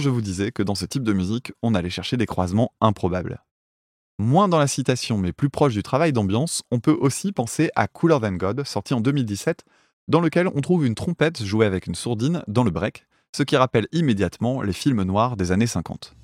[0.00, 3.42] Je vous disais que dans ce type de musique, on allait chercher des croisements improbables.
[4.18, 7.86] Moins dans la citation, mais plus proche du travail d'ambiance, on peut aussi penser à
[7.86, 9.64] Cooler Than God, sorti en 2017,
[10.08, 13.56] dans lequel on trouve une trompette jouée avec une sourdine dans le break, ce qui
[13.56, 16.17] rappelle immédiatement les films noirs des années 50.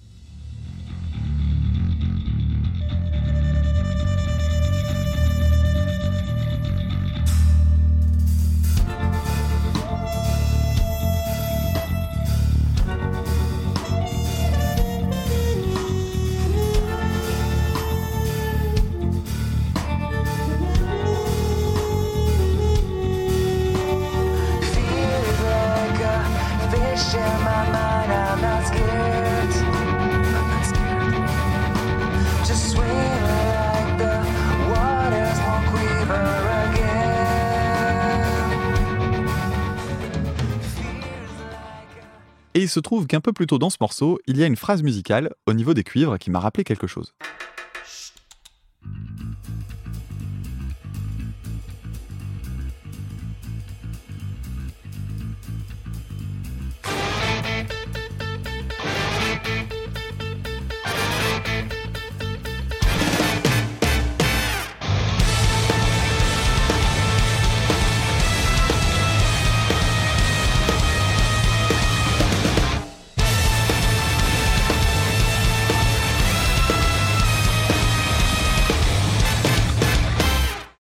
[42.64, 44.82] Il se trouve qu'un peu plus tôt dans ce morceau, il y a une phrase
[44.82, 47.12] musicale au niveau des cuivres qui m'a rappelé quelque chose.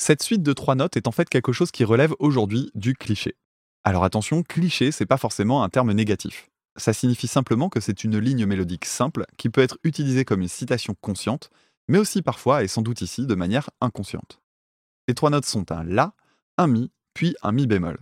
[0.08, 3.36] Cette suite de trois notes est en fait quelque chose qui relève aujourd'hui du cliché.
[3.84, 6.48] Alors attention, cliché, c'est pas forcément un terme négatif.
[6.78, 10.48] Ça signifie simplement que c'est une ligne mélodique simple qui peut être utilisée comme une
[10.48, 11.50] citation consciente,
[11.90, 14.40] mais aussi parfois, et sans doute ici, de manière inconsciente.
[15.10, 16.14] Les trois notes sont un La,
[16.58, 17.98] un Mi, puis un Mi bémol.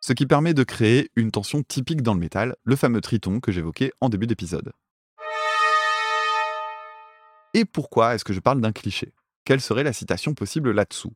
[0.00, 3.50] Ce qui permet de créer une tension typique dans le métal, le fameux triton que
[3.50, 4.72] j'évoquais en début d'épisode.
[7.52, 9.12] Et pourquoi est-ce que je parle d'un cliché?
[9.44, 11.12] Quelle serait la citation possible là-dessous?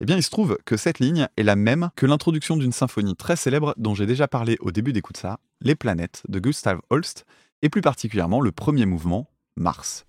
[0.00, 3.14] Eh bien, il se trouve que cette ligne est la même que l'introduction d'une symphonie
[3.14, 7.26] très célèbre dont j'ai déjà parlé au début d'Écoute ça, Les planètes de Gustav Holst,
[7.62, 10.04] et plus particulièrement le premier mouvement, Mars.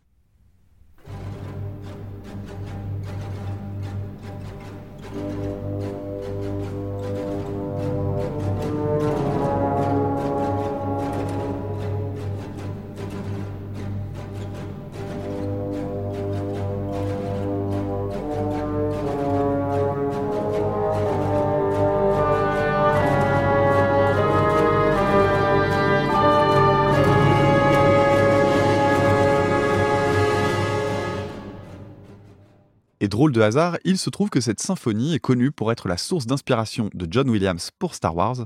[33.02, 35.97] Et drôle de hasard, il se trouve que cette symphonie est connue pour être la
[35.97, 38.45] source d'inspiration de John Williams pour Star Wars,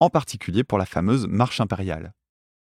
[0.00, 2.12] en particulier pour la fameuse Marche impériale.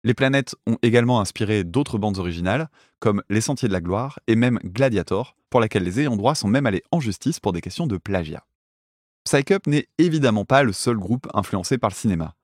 [0.05, 2.69] Les planètes ont également inspiré d'autres bandes originales,
[3.01, 6.49] comme Les Sentiers de la Gloire et même Gladiator, pour laquelle les ayants droit sont
[6.49, 8.47] même allés en justice pour des questions de plagiat.
[9.25, 12.35] Psych Up n'est évidemment pas le seul groupe influencé par le cinéma.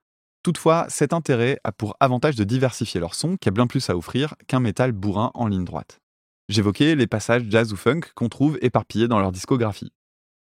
[0.42, 3.96] Toutefois, cet intérêt a pour avantage de diversifier leur son, qui a bien plus à
[3.96, 6.00] offrir qu'un métal bourrin en ligne droite.
[6.48, 9.92] J'évoquais les passages jazz ou funk qu'on trouve éparpillés dans leur discographie.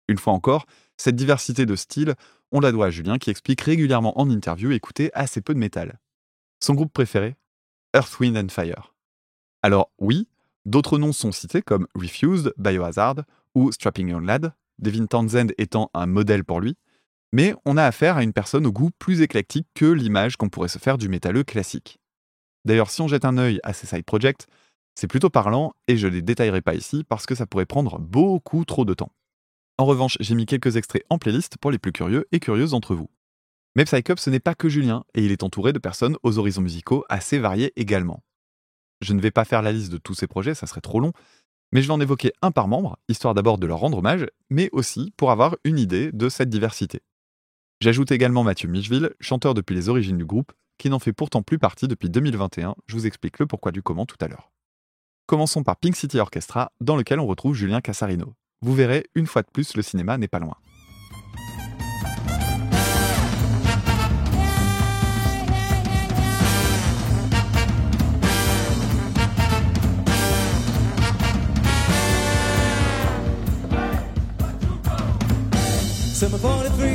[0.08, 0.66] Une fois encore,
[0.98, 2.16] cette diversité de styles,
[2.52, 6.00] on la doit à Julien qui explique régulièrement en interview écouter assez peu de métal.
[6.60, 7.36] Son groupe préféré?
[7.96, 8.94] Earth, Wind and Fire.
[9.62, 10.28] Alors oui,
[10.66, 13.24] d'autres noms sont cités comme Refused, Biohazard
[13.56, 16.76] ou Strapping Young Lad, Devin Townsend étant un modèle pour lui,
[17.32, 20.68] mais on a affaire à une personne au goût plus éclectique que l'image qu'on pourrait
[20.68, 22.00] se faire du métalleux classique.
[22.66, 24.48] D'ailleurs, si on jette un œil à ces side projects,
[24.96, 28.66] c'est plutôt parlant et je les détaillerai pas ici parce que ça pourrait prendre beaucoup
[28.66, 29.12] trop de temps.
[29.78, 32.96] En revanche, j'ai mis quelques extraits en playlist pour les plus curieux et curieuses d'entre
[32.96, 33.10] vous.
[33.76, 36.62] Mais Psycup, ce n'est pas que Julien, et il est entouré de personnes aux horizons
[36.62, 38.24] musicaux assez variés également.
[39.02, 41.12] Je ne vais pas faire la liste de tous ces projets, ça serait trop long,
[41.72, 44.70] mais je vais en évoquer un par membre, histoire d'abord de leur rendre hommage, mais
[44.74, 47.02] aussi pour avoir une idée de cette diversité.
[47.82, 51.58] J'ajoute également Mathieu Micheville, chanteur depuis les origines du groupe, qui n'en fait pourtant plus
[51.58, 54.53] partie depuis 2021, je vous explique le pourquoi du comment tout à l'heure.
[55.26, 58.34] Commençons par Pink City Orchestra, dans lequel on retrouve Julien Cassarino.
[58.62, 60.56] Vous verrez, une fois de plus, le cinéma n'est pas loin.
[76.14, 76.86] Summer 43,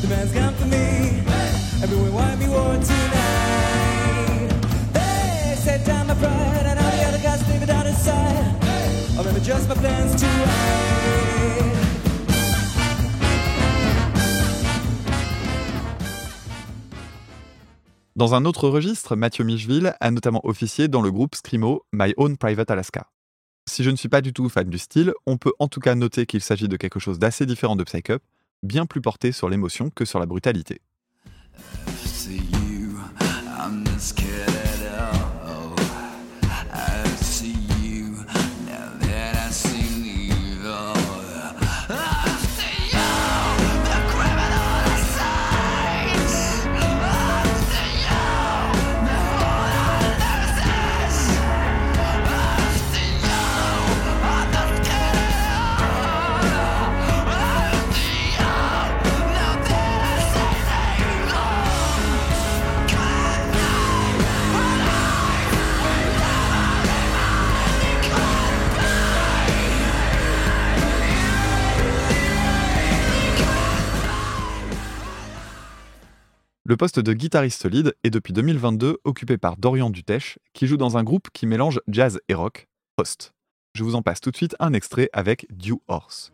[0.00, 1.22] the man's come for me.
[1.82, 4.50] Everyone want me war tonight.
[4.92, 6.71] They set down my pride,
[18.16, 22.38] dans un autre registre, Mathieu Micheville a notamment officié dans le groupe Scrimo My Own
[22.38, 23.10] Private Alaska.
[23.68, 25.94] Si je ne suis pas du tout fan du style, on peut en tout cas
[25.94, 28.20] noter qu'il s'agit de quelque chose d'assez différent de psychop,
[28.62, 30.80] bien plus porté sur l'émotion que sur la brutalité.
[76.64, 80.96] Le poste de guitariste lead est depuis 2022 occupé par Dorian Dutèche, qui joue dans
[80.96, 83.32] un groupe qui mélange jazz et rock, Host.
[83.74, 86.30] Je vous en passe tout de suite un extrait avec Dew Horse.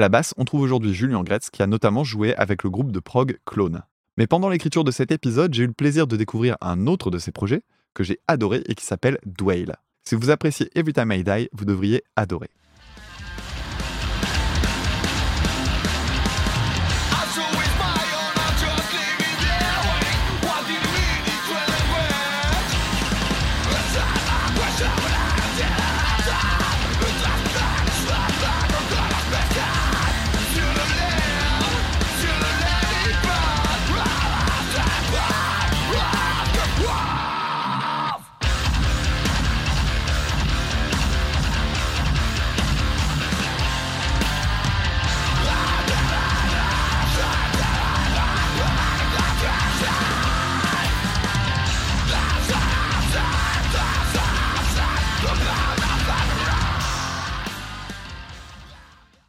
[0.00, 2.90] À la basse, on trouve aujourd'hui Julien Gretz qui a notamment joué avec le groupe
[2.90, 3.82] de prog Clone.
[4.16, 7.18] Mais pendant l'écriture de cet épisode, j'ai eu le plaisir de découvrir un autre de
[7.18, 7.60] ses projets
[7.92, 9.76] que j'ai adoré et qui s'appelle Dwale.
[10.08, 12.48] Si vous appréciez Every Time I Die, vous devriez adorer.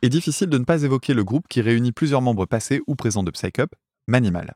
[0.03, 3.21] Et difficile de ne pas évoquer le groupe qui réunit plusieurs membres passés ou présents
[3.21, 3.71] de Psych Up,
[4.07, 4.55] Manimal.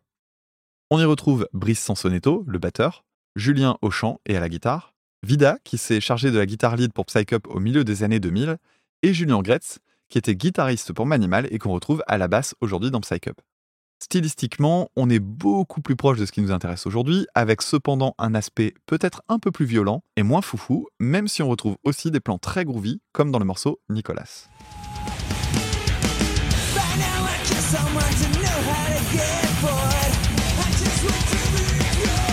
[0.90, 5.58] On y retrouve Brice Sansonetto, le batteur, Julien au chant et à la guitare, Vida,
[5.64, 8.58] qui s'est chargé de la guitare lead pour Psych Up au milieu des années 2000,
[9.04, 9.78] et Julien Gretz,
[10.10, 13.40] qui était guitariste pour Manimal et qu'on retrouve à la basse aujourd'hui dans Psych Up.
[14.00, 18.34] Stylistiquement, on est beaucoup plus proche de ce qui nous intéresse aujourd'hui, avec cependant un
[18.34, 22.20] aspect peut-être un peu plus violent et moins foufou, même si on retrouve aussi des
[22.20, 24.48] plans très groovy, comme dans le morceau Nicolas.
[27.76, 30.14] Someone to know how to get bored.
[30.64, 31.66] I just want to be
[31.98, 32.30] pure.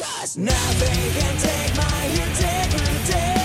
[0.00, 3.37] Cause nothing can take my integrity.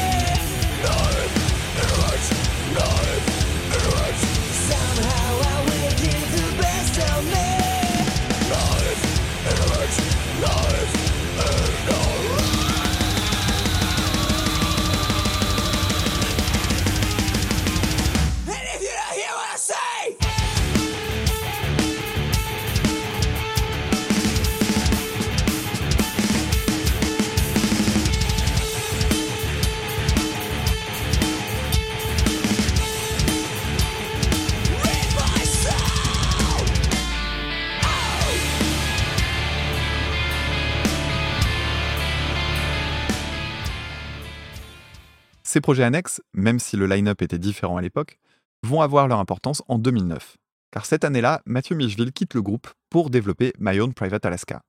[45.53, 48.17] Ces projets annexes, même si le line-up était différent à l'époque,
[48.63, 50.35] vont avoir leur importance en 2009.
[50.71, 54.63] Car cette année-là, Mathieu Micheville quitte le groupe pour développer My Own Private Alaska.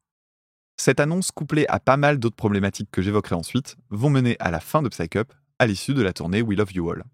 [0.77, 4.61] Cette annonce, couplée à pas mal d'autres problématiques que j'évoquerai ensuite, vont mener à la
[4.61, 7.05] fin de Psych Up, à l'issue de la tournée We Love You All.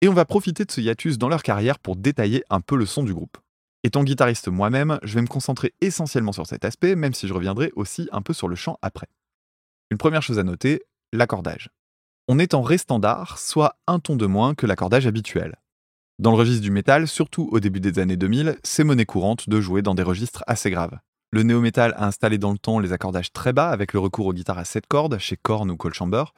[0.00, 2.86] Et on va profiter de ce hiatus dans leur carrière pour détailler un peu le
[2.86, 3.36] son du groupe.
[3.84, 7.72] Étant guitariste moi-même, je vais me concentrer essentiellement sur cet aspect, même si je reviendrai
[7.76, 9.08] aussi un peu sur le chant après.
[9.90, 10.80] Une première chose à noter,
[11.12, 11.68] l'accordage.
[12.30, 15.56] On est en ré standard, soit un ton de moins que l'accordage habituel.
[16.18, 19.62] Dans le registre du métal, surtout au début des années 2000, c'est monnaie courante de
[19.62, 20.98] jouer dans des registres assez graves.
[21.32, 24.34] Le néo-metal a installé dans le temps les accordages très bas avec le recours aux
[24.34, 26.34] guitares à 7 cordes chez Korn ou Cold Chamber.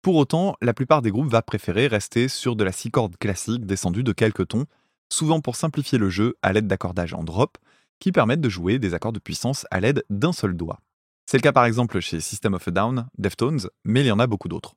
[0.00, 3.66] Pour autant, la plupart des groupes va préférer rester sur de la 6 cordes classique
[3.66, 4.64] descendue de quelques tons,
[5.12, 7.58] souvent pour simplifier le jeu à l'aide d'accordages en drop
[7.98, 10.80] qui permettent de jouer des accords de puissance à l'aide d'un seul doigt.
[11.26, 14.18] C'est le cas par exemple chez System of a Down, Deftones, mais il y en
[14.18, 14.74] a beaucoup d'autres.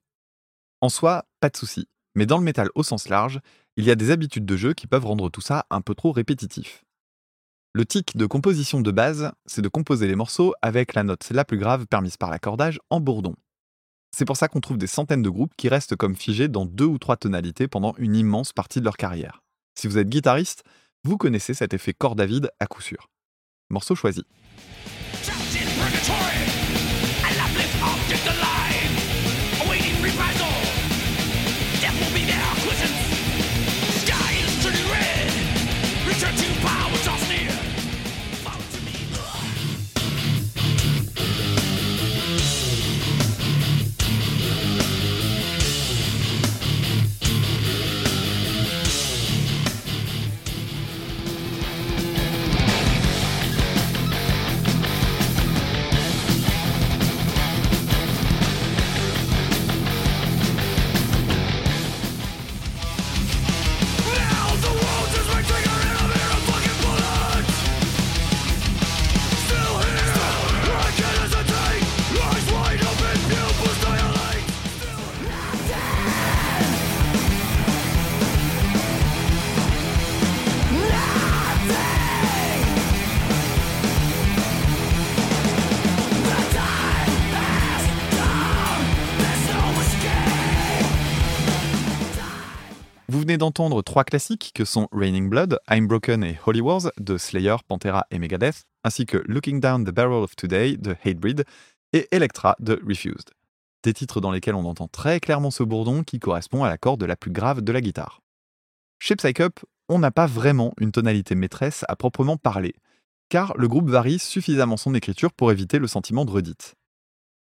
[0.80, 3.40] En soi, pas de souci, mais dans le métal au sens large,
[3.78, 6.12] il y a des habitudes de jeu qui peuvent rendre tout ça un peu trop
[6.12, 6.84] répétitif.
[7.74, 11.46] Le tic de composition de base, c'est de composer les morceaux avec la note la
[11.46, 13.36] plus grave permise par l'accordage en bourdon.
[14.16, 16.86] C'est pour ça qu'on trouve des centaines de groupes qui restent comme figés dans deux
[16.86, 19.44] ou trois tonalités pendant une immense partie de leur carrière.
[19.76, 20.64] Si vous êtes guitariste,
[21.04, 23.10] vous connaissez cet effet corde à vide à coup sûr.
[23.70, 24.26] Morceau choisi.
[93.38, 98.06] D'entendre trois classiques que sont Raining Blood, I'm Broken et Holy Wars de Slayer, Pantera
[98.12, 101.46] et Megadeth, ainsi que Looking Down the Barrel of Today de Hatebreed
[101.94, 103.32] et Electra de Refused.
[103.84, 107.04] Des titres dans lesquels on entend très clairement ce bourdon qui correspond à la corde
[107.04, 108.22] la plus grave de la guitare.
[109.00, 109.60] Chez Psycup,
[109.90, 112.76] on n'a pas vraiment une tonalité maîtresse à proprement parler,
[113.30, 116.76] car le groupe varie suffisamment son écriture pour éviter le sentiment de redite.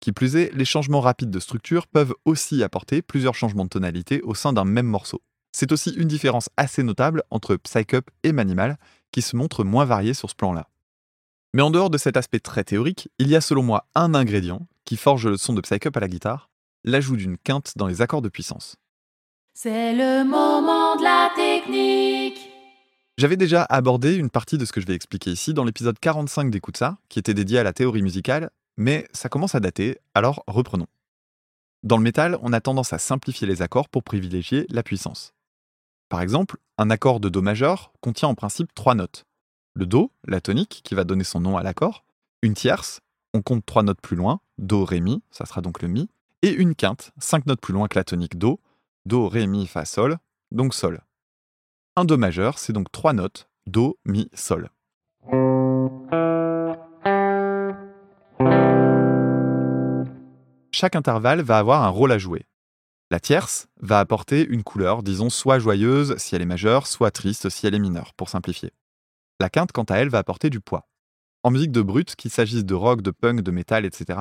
[0.01, 4.20] Qui plus est, les changements rapides de structure peuvent aussi apporter plusieurs changements de tonalité
[4.22, 5.22] au sein d'un même morceau.
[5.53, 8.79] C'est aussi une différence assez notable entre Psycup et Manimal,
[9.13, 10.69] qui se montrent moins variés sur ce plan-là.
[11.55, 14.67] Mais en dehors de cet aspect très théorique, il y a selon moi un ingrédient
[14.87, 16.51] qui forge le son de Psycup à la guitare,
[16.85, 18.77] l'ajout d'une quinte dans les accords de puissance.
[19.55, 22.49] C'est le moment de la technique.
[23.19, 26.51] J'avais déjà abordé une partie de ce que je vais expliquer ici dans l'épisode 45
[26.51, 30.43] d'Écoute ça, qui était dédié à la théorie musicale, mais ça commence à dater, alors
[30.47, 30.87] reprenons.
[31.83, 35.35] Dans le métal, on a tendance à simplifier les accords pour privilégier la puissance.
[36.13, 39.25] Par exemple, un accord de Do majeur contient en principe trois notes.
[39.73, 42.05] Le Do, la tonique, qui va donner son nom à l'accord,
[42.43, 43.01] une tierce,
[43.33, 46.11] on compte trois notes plus loin, Do, Ré, Mi, ça sera donc le Mi,
[46.43, 48.61] et une quinte, cinq notes plus loin que la tonique Do,
[49.07, 50.19] Do, Ré, Mi, Fa, Sol,
[50.51, 51.01] donc Sol.
[51.97, 54.69] Un Do majeur, c'est donc trois notes, Do, Mi, Sol.
[60.73, 62.45] Chaque intervalle va avoir un rôle à jouer.
[63.13, 67.51] La tierce va apporter une couleur, disons, soit joyeuse si elle est majeure, soit triste
[67.51, 68.71] si elle est mineure, pour simplifier.
[69.39, 70.89] La quinte, quant à elle, va apporter du poids.
[71.43, 74.19] En musique de brut, qu'il s'agisse de rock, de punk, de métal, etc.,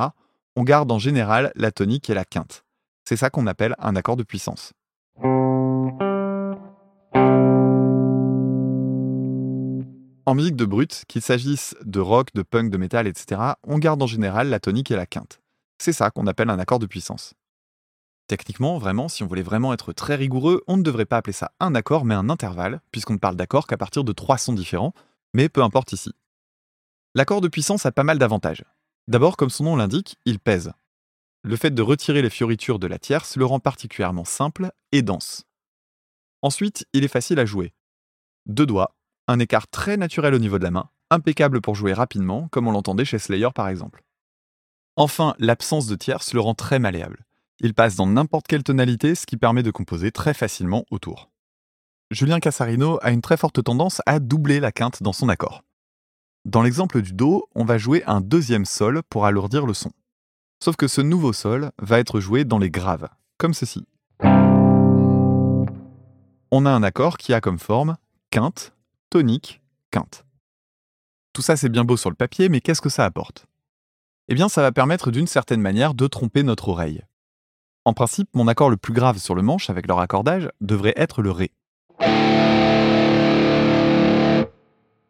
[0.58, 2.66] on garde en général la tonique et la quinte.
[3.06, 4.74] C'est ça qu'on appelle un accord de puissance.
[10.26, 14.04] En musique de brut, qu'il s'agisse de rock, de punk, de métal, etc., on garde
[14.04, 15.39] en général la tonique et la quinte.
[15.78, 17.36] C'est ça qu'on appelle un accord de puissance.
[18.32, 21.52] Techniquement, vraiment, si on voulait vraiment être très rigoureux, on ne devrait pas appeler ça
[21.60, 24.94] un accord, mais un intervalle, puisqu'on ne parle d'accords qu'à partir de trois sons différents,
[25.34, 26.14] mais peu importe ici.
[27.14, 28.64] L'accord de puissance a pas mal d'avantages.
[29.10, 30.72] D'abord, comme son nom l'indique, il pèse.
[31.44, 35.44] Le fait de retirer les fioritures de la tierce le rend particulièrement simple et dense.
[36.42, 37.74] Ensuite, il est facile à jouer.
[38.46, 38.96] Deux doigts,
[39.28, 42.72] un écart très naturel au niveau de la main, impeccable pour jouer rapidement, comme on
[42.72, 44.06] l'entendait chez Slayer par exemple.
[44.96, 47.26] Enfin, l'absence de tierce le rend très malléable.
[47.64, 51.30] Il passe dans n'importe quelle tonalité, ce qui permet de composer très facilement autour.
[52.09, 55.64] Julien Cassarino a une très forte tendance à doubler la quinte dans son accord.
[56.43, 59.91] Dans l'exemple du Do, on va jouer un deuxième sol pour alourdir le son.
[60.59, 63.86] Sauf que ce nouveau sol va être joué dans les graves, comme ceci.
[66.49, 67.95] On a un accord qui a comme forme
[68.32, 68.74] quinte,
[69.12, 70.26] tonique, quinte.
[71.32, 73.45] Tout ça c'est bien beau sur le papier, mais qu'est-ce que ça apporte?
[74.30, 77.03] Eh bien ça va permettre d'une certaine manière de tromper notre oreille.
[77.84, 81.24] En principe, mon accord le plus grave sur le manche avec leur accordage devrait être
[81.24, 81.52] le Ré.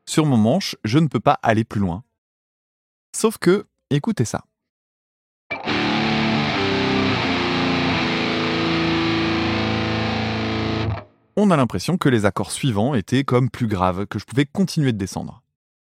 [0.05, 2.03] Sur mon manche, je ne peux pas aller plus loin.
[3.13, 4.45] Sauf que, écoutez ça.
[11.35, 14.93] On a l'impression que les accords suivants étaient comme plus graves, que je pouvais continuer
[14.93, 15.43] de descendre.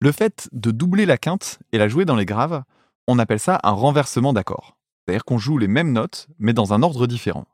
[0.00, 2.62] Le fait de doubler la quinte et la jouer dans les graves,
[3.08, 4.78] on appelle ça un renversement d'accord.
[5.04, 7.46] C'est-à-dire qu'on joue les mêmes notes, mais dans un ordre différent.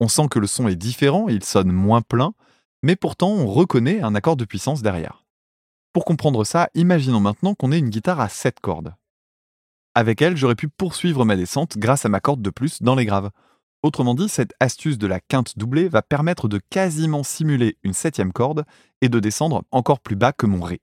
[0.00, 2.34] On sent que le son est différent, il sonne moins plein,
[2.82, 5.24] mais pourtant on reconnaît un accord de puissance derrière.
[5.92, 8.94] Pour comprendre ça, imaginons maintenant qu'on ait une guitare à 7 cordes.
[9.94, 13.06] Avec elle, j'aurais pu poursuivre ma descente grâce à ma corde de plus dans les
[13.06, 13.30] graves.
[13.82, 18.32] Autrement dit, cette astuce de la quinte doublée va permettre de quasiment simuler une septième
[18.32, 18.66] corde
[19.00, 20.82] et de descendre encore plus bas que mon Ré.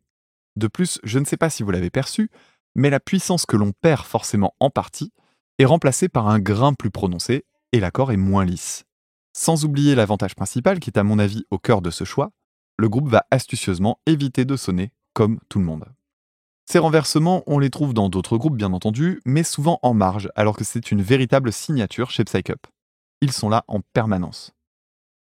[0.55, 2.31] De plus, je ne sais pas si vous l'avez perçu,
[2.73, 5.11] mais la puissance que l'on perd forcément en partie
[5.59, 8.85] est remplacée par un grain plus prononcé et l'accord est moins lisse.
[9.33, 12.31] Sans oublier l'avantage principal qui est à mon avis au cœur de ce choix,
[12.77, 15.85] le groupe va astucieusement éviter de sonner comme tout le monde.
[16.65, 20.55] Ces renversements, on les trouve dans d'autres groupes bien entendu, mais souvent en marge, alors
[20.55, 22.67] que c'est une véritable signature chez Psycup.
[23.21, 24.53] Ils sont là en permanence.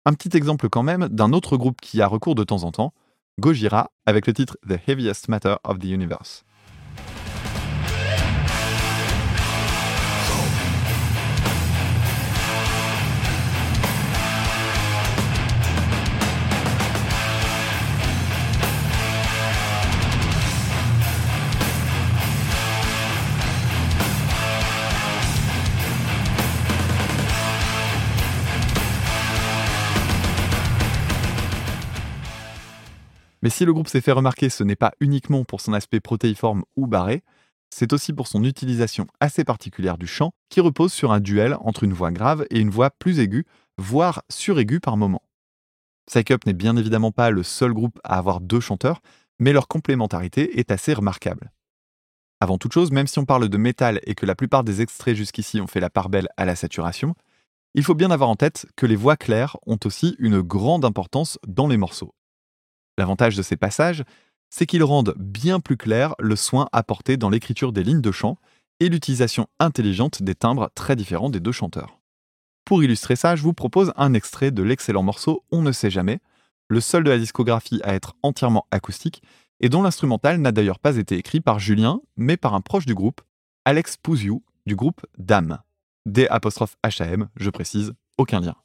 [0.06, 2.94] Un petit exemple quand même d'un autre groupe qui a recours de temps en temps,
[3.38, 6.44] Gojira, avec le titre The Heaviest Matter of the Universe.
[33.42, 36.64] Mais si le groupe s'est fait remarquer, ce n'est pas uniquement pour son aspect protéiforme
[36.76, 37.22] ou barré,
[37.70, 41.84] c'est aussi pour son utilisation assez particulière du chant, qui repose sur un duel entre
[41.84, 43.46] une voix grave et une voix plus aiguë,
[43.78, 45.22] voire suraiguë par moment.
[46.06, 49.00] Psycup n'est bien évidemment pas le seul groupe à avoir deux chanteurs,
[49.38, 51.52] mais leur complémentarité est assez remarquable.
[52.40, 55.14] Avant toute chose, même si on parle de métal et que la plupart des extraits
[55.14, 57.14] jusqu'ici ont fait la part belle à la saturation,
[57.74, 61.38] il faut bien avoir en tête que les voix claires ont aussi une grande importance
[61.46, 62.14] dans les morceaux.
[63.00, 64.04] L'avantage de ces passages,
[64.50, 68.36] c'est qu'ils rendent bien plus clair le soin apporté dans l'écriture des lignes de chant
[68.78, 71.98] et l'utilisation intelligente des timbres très différents des deux chanteurs.
[72.66, 76.20] Pour illustrer ça, je vous propose un extrait de l'excellent morceau On ne sait jamais,
[76.68, 79.22] le seul de la discographie à être entièrement acoustique
[79.60, 82.94] et dont l'instrumental n'a d'ailleurs pas été écrit par Julien, mais par un proche du
[82.94, 83.22] groupe,
[83.64, 85.60] Alex Pouziou, du groupe DAM.
[86.04, 88.56] D-HAM, je précise, aucun lien.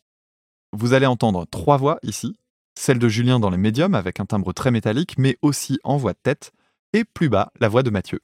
[0.73, 2.35] Vous allez entendre trois voix ici,
[2.77, 6.13] celle de Julien dans les médiums avec un timbre très métallique, mais aussi en voix
[6.13, 6.51] de tête,
[6.93, 8.19] et plus bas, la voix de Mathieu.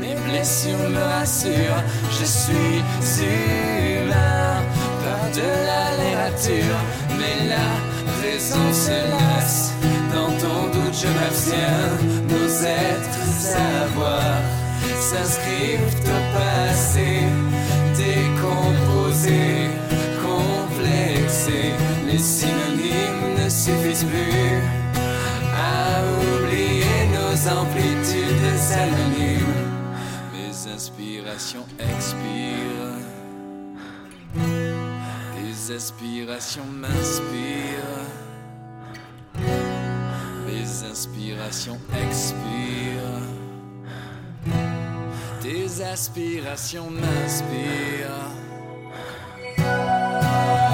[0.00, 2.82] Mes blessures me rassurent, je suis
[3.24, 4.62] humain,
[5.04, 6.78] pas de la littérature,
[7.18, 9.72] mais la raison se lasse.
[10.12, 11.88] Dans ton doute, je m'abstiens,
[12.28, 14.42] nos êtres savoirs
[15.00, 16.04] s'inscrivent
[25.54, 29.66] à oublier nos amplitudes anonymes.
[30.32, 33.02] Mes inspirations expirent,
[35.34, 38.06] tes aspirations m'inspirent.
[40.46, 43.26] Mes inspirations expirent,
[45.42, 48.28] tes aspirations m'inspirent.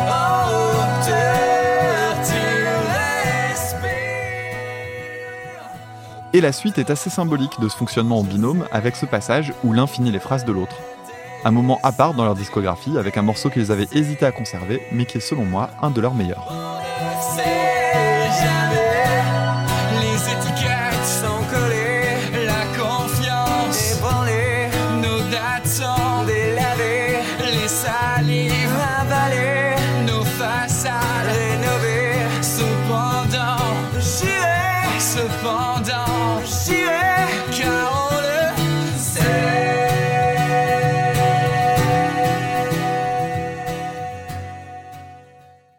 [0.06, 0.63] Oh,
[6.34, 9.72] Et la suite est assez symbolique de ce fonctionnement en binôme avec ce passage où
[9.72, 10.76] l'un finit les phrases de l'autre.
[11.44, 14.82] Un moment à part dans leur discographie avec un morceau qu'ils avaient hésité à conserver,
[14.90, 16.83] mais qui est selon moi un de leurs meilleurs.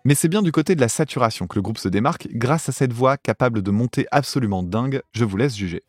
[0.08, 2.72] Mais c'est bien du côté de la saturation que le groupe se démarque grâce à
[2.72, 5.82] cette voix capable de monter absolument dingue, je vous laisse juger.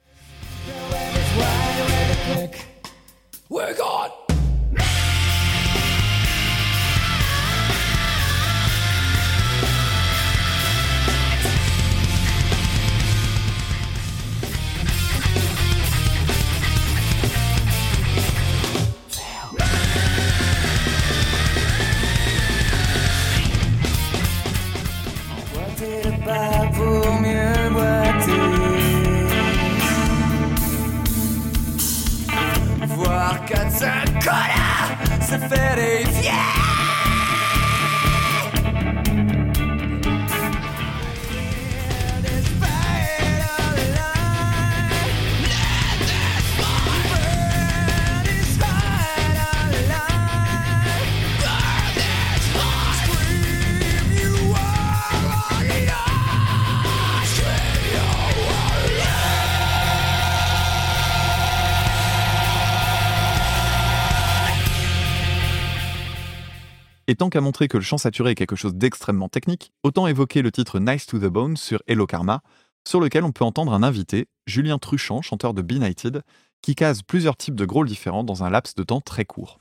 [35.49, 36.05] confetti
[67.09, 70.42] Et tant qu'à montrer que le chant saturé est quelque chose d'extrêmement technique, autant évoquer
[70.42, 72.42] le titre Nice to the Bone sur Hello Karma,
[72.86, 76.22] sur lequel on peut entendre un invité, Julien Truchant, chanteur de Benighted,
[76.62, 79.61] qui case plusieurs types de growls différents dans un laps de temps très court.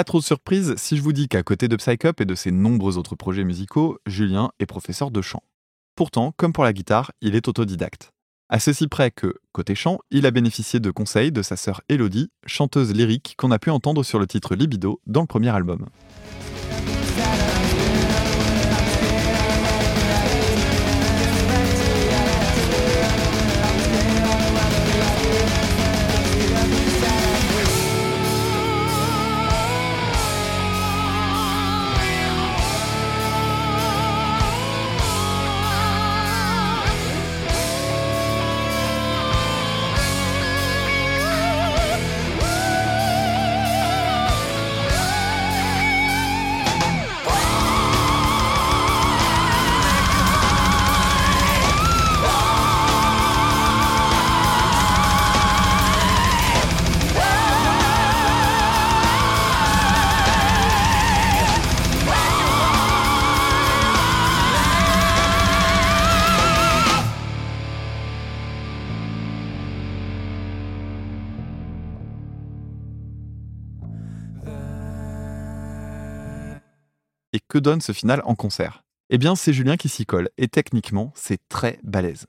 [0.00, 2.50] Pas trop de surprise si je vous dis qu'à côté de Psycup et de ses
[2.50, 5.42] nombreux autres projets musicaux, Julien est professeur de chant.
[5.94, 8.10] Pourtant, comme pour la guitare, il est autodidacte.
[8.48, 12.30] À ceci près que, côté chant, il a bénéficié de conseils de sa sœur Elodie,
[12.46, 15.84] chanteuse lyrique qu'on a pu entendre sur le titre Libido dans le premier album.
[77.50, 81.12] Que donne ce final en concert Eh bien, c'est Julien qui s'y colle, et techniquement,
[81.14, 82.26] c'est très balèze.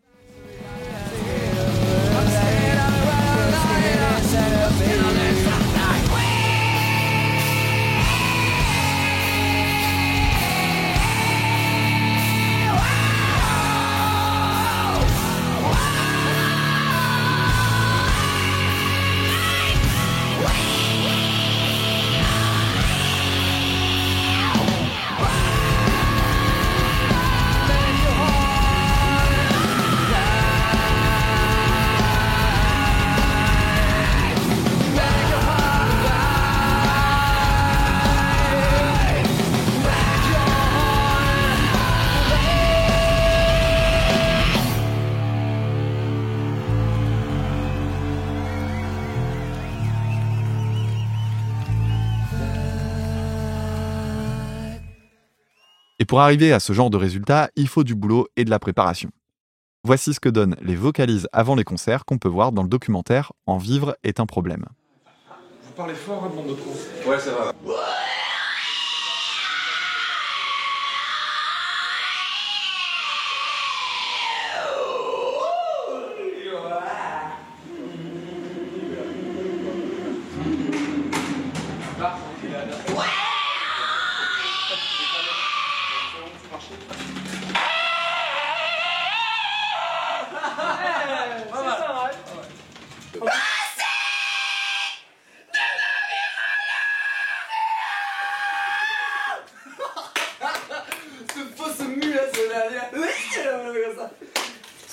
[56.12, 59.12] Pour arriver à ce genre de résultat, il faut du boulot et de la préparation.
[59.86, 63.32] Voici ce que donnent les vocalises avant les concerts qu'on peut voir dans le documentaire
[63.46, 64.66] En vivre est un problème.
[65.64, 67.10] Vous parlez fort, hein, de.
[67.10, 67.54] Ouais, ça va.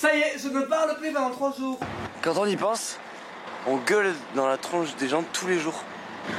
[0.09, 1.79] Ça y est, je ne parle plus pendant trois jours.
[2.23, 2.99] Quand on y pense,
[3.67, 5.85] on gueule dans la tronche des gens tous les jours.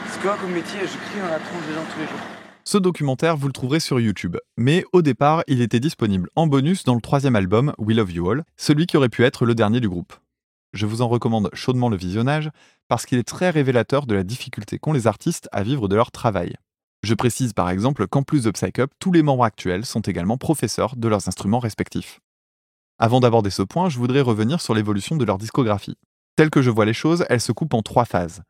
[0.08, 0.80] C'est quoi comme métier?
[0.82, 2.20] Je crie dans la tronche des gens tous les jours.
[2.64, 4.38] Ce documentaire, vous le trouverez sur YouTube.
[4.58, 8.32] Mais au départ, il était disponible en bonus dans le troisième album, We Love You
[8.32, 10.14] All, celui qui aurait pu être le dernier du groupe.
[10.74, 12.50] Je vous en recommande chaudement le visionnage,
[12.88, 16.10] parce qu'il est très révélateur de la difficulté qu'ont les artistes à vivre de leur
[16.10, 16.56] travail.
[17.04, 20.96] Je précise par exemple qu'en plus de Psycup, tous les membres actuels sont également professeurs
[20.96, 22.20] de leurs instruments respectifs.
[23.02, 25.98] Avant d'aborder ce point, je voudrais revenir sur l'évolution de leur discographie.
[26.36, 28.42] Telle que je vois les choses, elle se coupe en trois phases.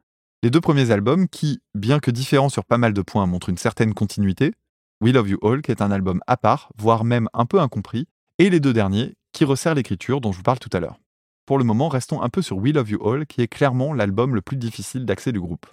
[0.42, 3.60] Les deux premiers albums qui, bien que différents sur pas mal de points, montrent une
[3.60, 4.56] certaine continuité,
[5.02, 8.08] We Love You All, qui est un album à part, voire même un peu incompris,
[8.40, 11.00] et les deux derniers, qui resserrent l'écriture dont je vous parle tout à l'heure.
[11.46, 14.34] Pour le moment, restons un peu sur We Love You All, qui est clairement l'album
[14.34, 15.68] le plus difficile d'accès du groupe.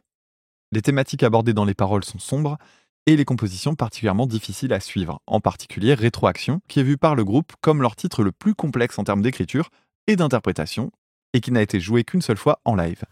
[0.71, 2.59] Les thématiques abordées dans les paroles sont sombres,
[3.07, 7.25] et les compositions particulièrement difficiles à suivre, en particulier Rétroaction, qui est vu par le
[7.25, 9.71] groupe comme leur titre le plus complexe en termes d'écriture
[10.09, 10.91] et d'interprétation,
[11.33, 13.03] et qui n'a été joué qu'une seule fois en live.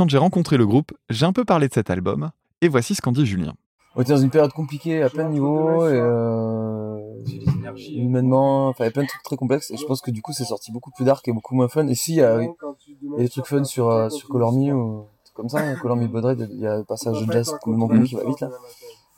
[0.00, 2.30] Quand j'ai rencontré le groupe, j'ai un peu parlé de cet album,
[2.62, 3.52] et voici ce qu'en dit Julien.
[3.94, 6.98] On était dans une période compliquée à plein de niveaux, et euh,
[7.90, 10.22] humainement, enfin il y a plein de trucs très complexes, et je pense que du
[10.22, 11.86] coup c'est sorti beaucoup plus dark et beaucoup moins fun.
[11.86, 12.48] Et si, il y a, il
[13.10, 15.04] y a des trucs fun sur, euh, sur Color Me, ou
[15.34, 17.88] comme ça, hein, Color Me Blood Red, il y a le passage de jazz complètement
[17.88, 18.48] cool qui va vite là.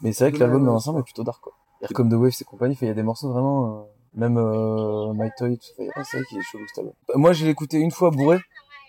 [0.01, 1.53] Mais c'est vrai que l'album dans l'ensemble est plutôt dark quoi.
[1.95, 3.83] Comme The Waves et compagnie, il y a des morceaux vraiment, euh,
[4.17, 6.95] même euh, My Toy, tout ça, c'est vrai qu'il est cet album.
[7.15, 8.41] Moi j'ai écouté une fois bourré,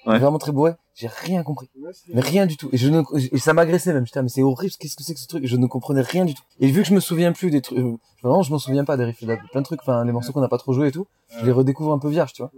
[0.07, 1.69] vraiment très bourré, j'ai rien compris.
[2.13, 2.69] Mais rien du tout.
[2.71, 4.05] Et je ne, et ça m'agressait même.
[4.15, 5.45] Ah, mais c'est horrible, qu'est-ce que c'est que ce truc?
[5.45, 6.43] Je ne comprenais rien du tout.
[6.59, 8.95] Et vu que je me souviens plus des trucs, euh, vraiment, je m'en souviens pas
[8.95, 10.91] des riffs, de plein de trucs, enfin, les morceaux qu'on n'a pas trop joués et
[10.91, 11.07] tout,
[11.39, 12.51] je les redécouvre un peu vierges, tu vois.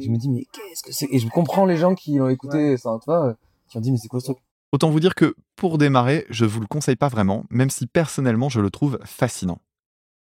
[0.00, 1.08] Je me dis, mais qu'est-ce que c'est?
[1.12, 3.34] Et je comprends les gens qui l'ont écouté, ça, tu vois, euh,
[3.68, 4.38] qui ont dit, mais c'est quoi ce truc?
[4.72, 8.48] Autant vous dire que, pour démarrer, je vous le conseille pas vraiment, même si personnellement
[8.48, 9.58] je le trouve fascinant.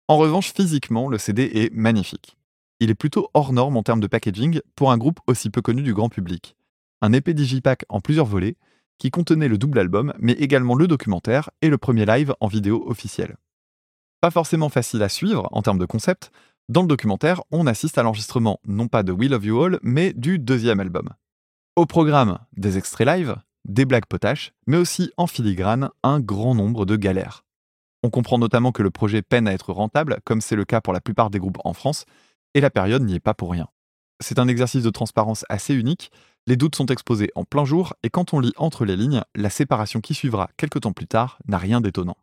[0.07, 2.38] En revanche, physiquement, le CD est magnifique.
[2.80, 5.84] Il est plutôt hors norme en termes de packaging pour un groupe aussi peu connu
[5.84, 6.55] du grand public.
[7.02, 8.57] Un épais digipack en plusieurs volets
[8.98, 12.84] qui contenait le double album, mais également le documentaire et le premier live en vidéo
[12.86, 13.38] officielle.
[14.22, 16.32] Pas forcément facile à suivre en termes de concept,
[16.69, 20.14] dans le documentaire, on assiste à l'enregistrement non pas de We Love You All, mais
[20.14, 21.10] du deuxième album.
[21.76, 26.86] Au programme, des extraits live, des blagues potaches, mais aussi en filigrane, un grand nombre
[26.86, 27.44] de galères.
[28.03, 30.94] On comprend notamment que le projet peine à être rentable, comme c'est le cas pour
[30.94, 32.06] la plupart des groupes en France,
[32.53, 33.68] et la période n'y est pas pour rien.
[34.22, 36.11] C'est un exercice de transparence assez unique,
[36.47, 39.49] les doutes sont exposés en plein jour, et quand on lit entre les lignes, la
[39.49, 42.18] séparation qui suivra quelques temps plus tard n'a rien d'étonnant.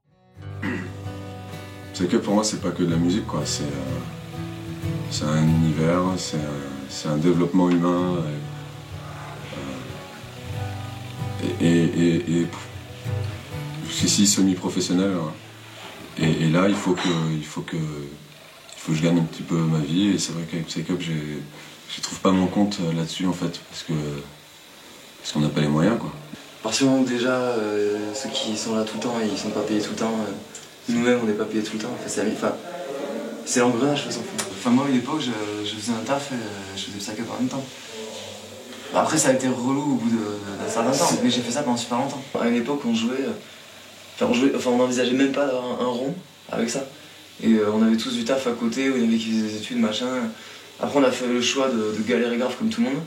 [1.94, 3.42] C'est que pour moi, c'est pas que de la musique, quoi.
[3.44, 6.38] C'est euh, un univers, c'est
[7.08, 8.18] un, un développement humain.
[11.60, 12.46] Et, et, et, et
[13.86, 15.12] jusqu'ici semi-professionnel.
[15.12, 15.32] hein.
[16.20, 19.42] Et, là, il faut que, il faut que, il faut que je gagne un petit
[19.42, 20.08] peu ma vie.
[20.08, 21.42] Et c'est vrai qu'avec Psych Up, j'ai,
[21.90, 23.93] je trouve pas mon compte euh, là-dessus en fait, parce que
[25.20, 26.12] parce qu'on n'a pas les moyens, quoi.
[26.62, 29.81] Parce que déjà, euh, ceux qui sont là tout le temps, ils sont pas payés
[29.81, 30.15] tout le temps.
[30.20, 30.32] euh,
[30.89, 31.90] Nous-mêmes, on n'est pas payés tout le temps.
[31.94, 32.52] Enfin,
[33.44, 34.24] c'est l'engrenage, de toute façon.
[34.59, 37.40] Enfin, moi, à une époque, je, je faisais un taf et je faisais Up en
[37.40, 37.65] même temps.
[38.94, 41.77] Après, ça a été relou au bout d'un certain temps, mais j'ai fait ça pendant
[41.77, 42.23] super longtemps.
[42.40, 43.24] À une époque, on jouait.
[44.15, 46.15] Enfin, on, jouait, enfin, on n'envisageait même pas d'avoir un, rond
[46.51, 46.85] avec ça.
[47.43, 49.56] Et on avait tous du taf à côté, où il y avait qui faisaient des
[49.56, 50.06] études, machin.
[50.80, 53.02] Après, on a fait le choix de, de galérer grave comme tout le monde.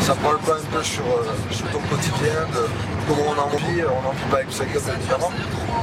[0.00, 2.66] Ça parle pas un peu sur, euh, sur ton quotidien, de
[3.08, 5.30] comment on en vit, on en vit pas avec sa gueule évidemment.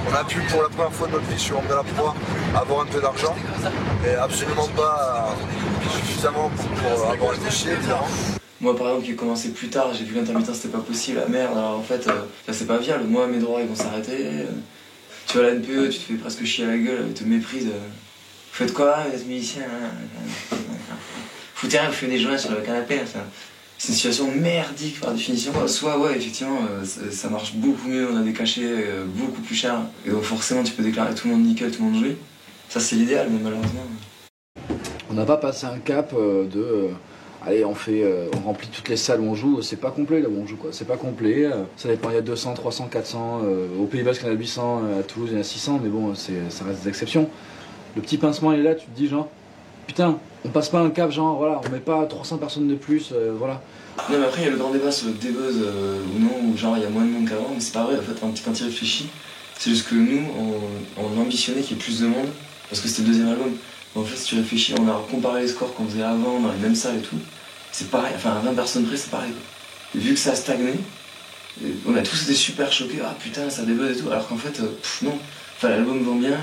[0.09, 2.13] On a pu pour la première fois de notre vie sur Homme de la Proie
[2.55, 3.35] avoir un peu d'argent,
[4.03, 8.07] mais absolument pas euh, suffisamment pour, pour avoir un dossier évidemment.
[8.59, 11.21] Moi, par exemple, qui ai commencé plus tard, j'ai vu qu'intermittent c'était pas possible.
[11.25, 13.05] Ah merde, alors en fait, euh, ça, c'est pas viable.
[13.05, 14.17] Moi, mes droits ils vont s'arrêter.
[14.19, 14.43] euh.
[15.27, 17.23] Tu vas à la NPE, tu te fais presque chier à la gueule, ils te
[17.23, 17.67] méprisent.
[17.67, 17.87] euh.
[18.51, 20.57] Vous faites quoi, vous êtes musicien hein
[21.55, 22.95] Foutez rien, vous faites des joints sur le canapé.
[22.99, 23.19] hein,
[23.77, 25.53] C'est une situation merdique par définition.
[25.67, 29.41] Soit, ouais, effectivement, euh, ça, ça marche beaucoup mieux, on a des cachets euh, beaucoup
[29.41, 29.79] plus chers.
[30.05, 32.15] Et donc, forcément, tu peux déclarer tout le monde nickel, tout le monde joli.
[32.67, 33.81] Ça, c'est l'idéal, mais malheureusement.
[35.09, 36.89] On n'a pas passé un cap euh, de.
[37.45, 39.61] allez, on fait, euh, on remplit toutes les salles où on joue.
[39.61, 40.71] C'est pas complet là où on joue quoi.
[40.73, 41.45] C'est pas complet.
[41.45, 42.09] euh, ça dépend.
[42.09, 43.41] Il y a 200, 300, 400.
[43.43, 44.81] euh, au Pays Basque, il y en a 800.
[44.85, 45.79] euh, à Toulouse, il y en a 600.
[45.83, 47.29] Mais bon, c'est, ça reste des exceptions.
[47.95, 48.75] Le petit pincement, il est là.
[48.75, 49.29] Tu te dis genre,
[49.87, 53.09] putain, on passe pas un cap genre, voilà, on met pas 300 personnes de plus,
[53.11, 53.61] euh, voilà.
[54.09, 56.51] Non, mais après, il y a le grand débat sur le débuzz euh, ou non,
[56.51, 58.19] ou genre il y a moins de monde qu'avant, mais c'est pas vrai, en fait,
[58.19, 59.07] quand, tu réfléchis,
[59.57, 60.23] c'est juste que nous,
[60.97, 62.29] on, on ambitionnait qu'il y ait plus de monde,
[62.69, 63.51] parce que c'était le deuxième album.
[63.95, 66.59] En fait, si tu réfléchis, on a comparé les scores qu'on faisait avant dans les
[66.59, 67.17] mêmes salles et tout,
[67.71, 69.33] c'est pareil, enfin, à 20 personnes près, c'est pareil.
[69.93, 70.73] Et vu que ça a stagné,
[71.85, 74.61] on a tous été super choqués, ah putain, ça débuzz et tout, alors qu'en fait,
[74.61, 74.67] euh,
[75.01, 75.17] non.
[75.57, 76.37] Enfin, l'album vend bien,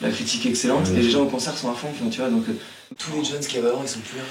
[0.00, 2.30] la critique est excellente, et les gens au concert sont à fond, enfin, tu vois,
[2.30, 2.52] donc euh,
[2.98, 4.24] tous les jeunes qui avaient avant, ils sont plus là.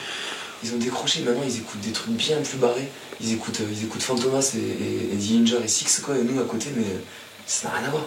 [0.64, 2.90] Ils ont décroché, maintenant ils écoutent des trucs bien plus barrés.
[3.20, 6.24] Ils écoutent, euh, ils écoutent Fantomas et, et, et The Ginger et Six, quoi, et
[6.24, 7.00] nous à côté, mais euh,
[7.46, 8.06] ça n'a rien à voir.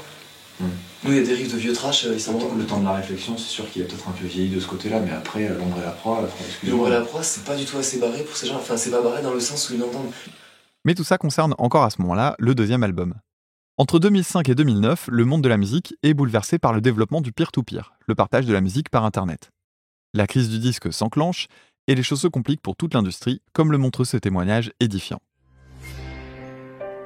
[0.59, 2.95] Nous, il y a des riffs de vieux trash, ils sont Le temps de la
[2.95, 5.77] réflexion, c'est sûr qu'il est peut-être un peu vieilli de ce côté-là, mais après, l'ombre
[5.83, 6.79] et la proie, excusez-moi.
[6.79, 8.57] L'ombre et la proie, c'est pas du tout assez barré pour ces gens.
[8.57, 10.11] Enfin, c'est pas barré dans le sens où ils l'entendent.
[10.87, 13.15] Mais tout ça concerne encore à ce moment-là le deuxième album.
[13.79, 17.31] Entre 2005 et 2009, le monde de la musique est bouleversé par le développement du
[17.31, 19.51] peer-to-peer, le partage de la musique par Internet.
[20.15, 21.49] La crise du disque s'enclenche
[21.87, 25.21] et les choses se compliquent pour toute l'industrie, comme le montre ce témoignage édifiant.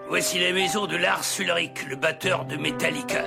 [0.09, 3.25] Voici la maison de Lars Ulrich, le batteur de Metallica.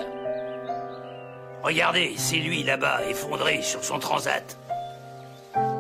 [1.64, 4.58] Regardez, c'est lui là-bas, effondré sur son transat.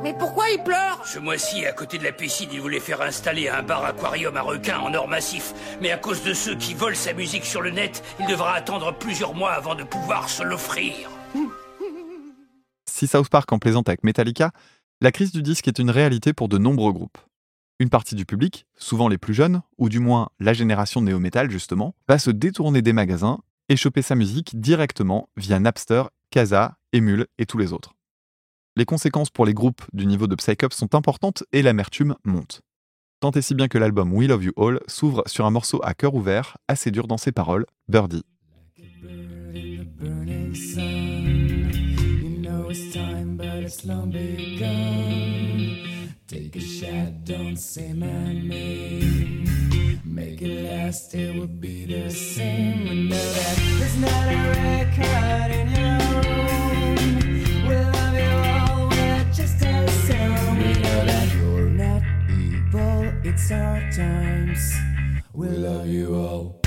[0.03, 3.47] Mais pourquoi il pleure Ce mois-ci, à côté de la piscine, il voulait faire installer
[3.47, 5.53] un bar aquarium à requins en or massif.
[5.81, 8.93] Mais à cause de ceux qui volent sa musique sur le net, il devra attendre
[8.97, 11.09] plusieurs mois avant de pouvoir se l'offrir.
[12.89, 14.51] Si South Park en plaisante avec Metallica,
[15.01, 17.17] la crise du disque est une réalité pour de nombreux groupes.
[17.79, 21.95] Une partie du public, souvent les plus jeunes, ou du moins la génération néo-metal justement,
[22.07, 27.45] va se détourner des magasins et choper sa musique directement via Napster, Casa, Emule et
[27.45, 27.95] tous les autres.
[28.75, 32.61] Les conséquences pour les groupes du niveau de Psych Up sont importantes et l'amertume monte.
[33.19, 35.93] Tant et si bien que l'album We Love You All s'ouvre sur un morceau à
[35.93, 38.23] cœur ouvert, assez dur dans ses paroles, Birdie.
[63.33, 64.73] It's our times.
[65.33, 66.59] We love you all.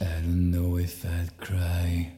[0.00, 2.12] I don't know if I'd cry.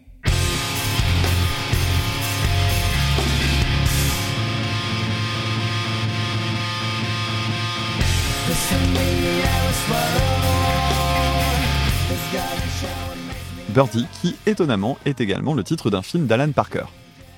[13.79, 16.87] Birdie, qui étonnamment est également le titre d'un film d'Alan Parker.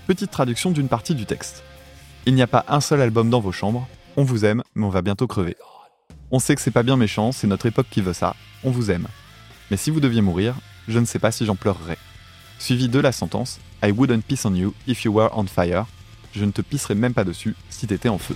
[0.07, 1.63] Petite traduction d'une partie du texte.
[2.25, 3.87] Il n'y a pas un seul album dans vos chambres,
[4.17, 5.55] on vous aime, mais on va bientôt crever.
[6.31, 8.35] On sait que c'est pas bien méchant, c'est notre époque qui veut ça,
[8.65, 9.07] on vous aime.
[9.71, 10.55] Mais si vous deviez mourir,
[10.89, 11.99] je ne sais pas si j'en pleurerais.
[12.59, 15.85] Suivi de la sentence I wouldn't piss on you if you were on fire.
[16.33, 18.35] Je ne te pisserais même pas dessus si t'étais en feu.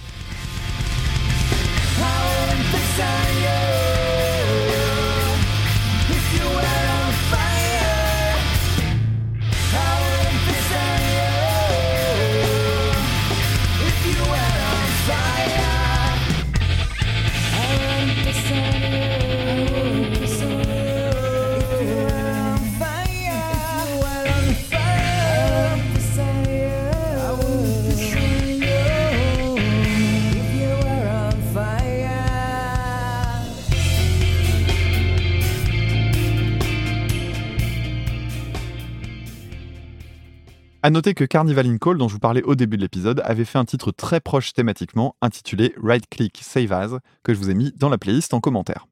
[40.84, 43.46] À noter que Carnival in Call, dont je vous parlais au début de l'épisode, avait
[43.46, 47.54] fait un titre très proche thématiquement intitulé Right Click Save As, que je vous ai
[47.54, 48.86] mis dans la playlist en commentaire.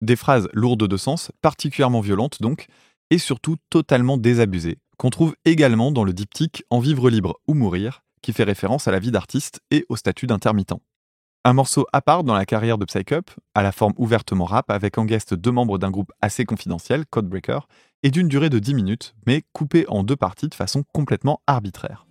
[0.00, 2.68] Des phrases lourdes de sens, particulièrement violentes donc,
[3.10, 8.04] et surtout totalement désabusées, qu'on trouve également dans le diptyque En vivre libre ou mourir,
[8.22, 10.80] qui fait référence à la vie d'artiste et au statut d'intermittent.
[11.44, 14.70] Un morceau à part dans la carrière de Psych Up, à la forme ouvertement rap,
[14.70, 17.68] avec en guest deux membres d'un groupe assez confidentiel, Codebreaker,
[18.02, 22.06] et d'une durée de 10 minutes, mais coupé en deux parties de façon complètement arbitraire.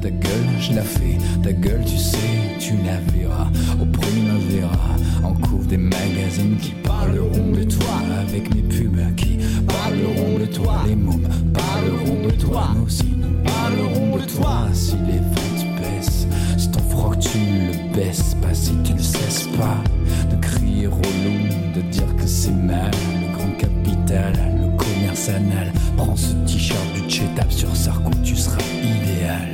[0.00, 2.18] Ta gueule, je la fais, ta gueule, tu sais,
[2.58, 3.48] tu la verras.
[3.80, 7.94] Au primavera, en cours des magazines qui parleront de toi.
[8.20, 10.82] Avec mes pubs qui parleront de toi.
[10.86, 12.70] Les mômes parleront de toi.
[12.76, 14.68] Nous aussi, nous parlerons de toi.
[14.72, 16.26] Si les ventes baissent,
[16.58, 19.82] si ton froc tu le baisses pas, si tu ne cesses pas
[20.30, 22.90] de crier au long, de dire que c'est mal.
[23.20, 24.51] Le grand capital,
[25.98, 29.52] Prends ce t-shirt du chetap sur Sarko, tu seras idéal.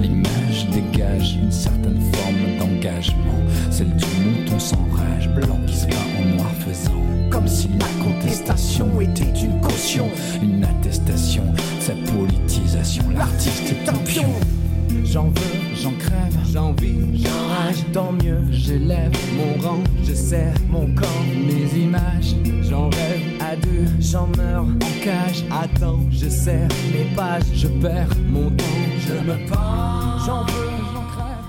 [0.00, 3.38] L'image dégage une certaine forme d'engagement,
[3.70, 7.86] celle du mouton sans rage, blanc qui se bat en noir faisant comme si la
[8.02, 10.08] contestation était une caution,
[10.42, 11.44] une attestation
[11.80, 13.04] sa politisation.
[13.14, 14.57] L'artiste est un pion.
[15.04, 18.40] J'en veux, j'en crève, j'en vis, j'enrage, tant mieux.
[18.50, 24.64] J'élève mon rang, je serre mon camp, mes images, j'en rêve à deux, j'en meurs
[24.64, 25.44] en cage.
[25.50, 28.64] Attends, je serre mes pages, je perds mon temps,
[28.98, 30.18] je me pends.
[30.26, 31.44] J'en veux, j'en crève.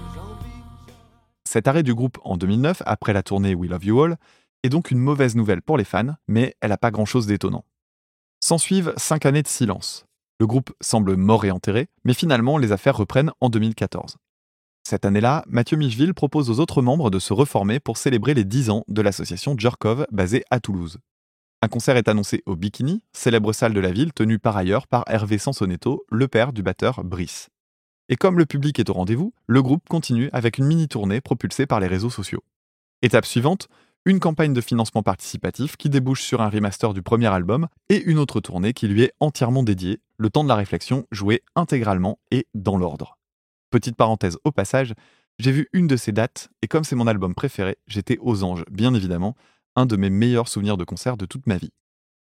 [1.45, 4.17] Cet arrêt du groupe en 2009, après la tournée We Love You All,
[4.63, 7.65] est donc une mauvaise nouvelle pour les fans, mais elle n'a pas grand-chose d'étonnant.
[8.41, 10.05] S'ensuivent cinq années de silence.
[10.39, 14.15] Le groupe semble mort et enterré, mais finalement les affaires reprennent en 2014.
[14.87, 18.69] Cette année-là, Mathieu Micheville propose aux autres membres de se reformer pour célébrer les 10
[18.69, 20.99] ans de l'association Jerkov basée à Toulouse.
[21.61, 25.03] Un concert est annoncé au Bikini, célèbre salle de la ville tenue par ailleurs par
[25.07, 27.49] Hervé Sansonetto, le père du batteur Brice.
[28.07, 31.81] Et comme le public est au rendez-vous, le groupe continue avec une mini-tournée propulsée par
[31.81, 32.43] les réseaux sociaux.
[33.01, 33.67] Étape suivante,
[34.05, 38.17] une campagne de financement participatif qui débouche sur un remaster du premier album et une
[38.17, 42.47] autre tournée qui lui est entièrement dédiée, le temps de la réflexion joué intégralement et
[42.53, 43.17] dans l'ordre.
[43.71, 44.93] Petite parenthèse au passage,
[45.37, 48.63] j'ai vu une de ces dates et comme c'est mon album préféré, j'étais aux anges,
[48.71, 49.35] bien évidemment,
[49.75, 51.71] un de mes meilleurs souvenirs de concert de toute ma vie.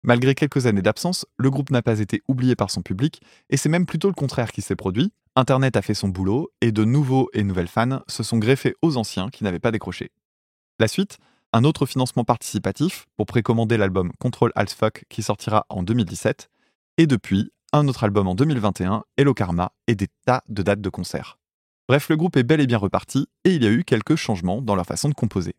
[0.05, 3.68] Malgré quelques années d'absence, le groupe n'a pas été oublié par son public, et c'est
[3.68, 5.12] même plutôt le contraire qui s'est produit.
[5.36, 8.97] Internet a fait son boulot, et de nouveaux et nouvelles fans se sont greffés aux
[8.97, 10.10] anciens qui n'avaient pas décroché.
[10.80, 11.18] La suite,
[11.52, 16.48] un autre financement participatif pour précommander l'album Control Alt Fuck qui sortira en 2017,
[16.98, 20.88] et depuis, un autre album en 2021, Hello Karma, et des tas de dates de
[20.88, 21.38] concert.
[21.88, 24.62] Bref, le groupe est bel et bien reparti, et il y a eu quelques changements
[24.62, 25.54] dans leur façon de composer.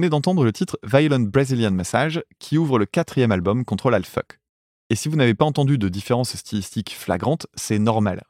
[0.00, 4.40] Venez d'entendre le titre Violent Brazilian Massage qui ouvre le quatrième album Control Alt Fuck.
[4.88, 8.22] Et si vous n'avez pas entendu de différence stylistique flagrante, c'est normal.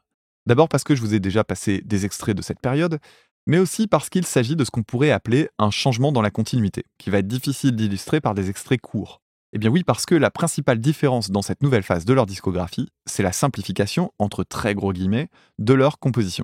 [0.45, 2.99] D'abord parce que je vous ai déjà passé des extraits de cette période,
[3.47, 6.83] mais aussi parce qu'il s'agit de ce qu'on pourrait appeler un changement dans la continuité,
[6.97, 9.21] qui va être difficile d'illustrer par des extraits courts.
[9.53, 12.89] Eh bien oui, parce que la principale différence dans cette nouvelle phase de leur discographie,
[13.05, 16.43] c'est la simplification, entre très gros guillemets, de leur composition.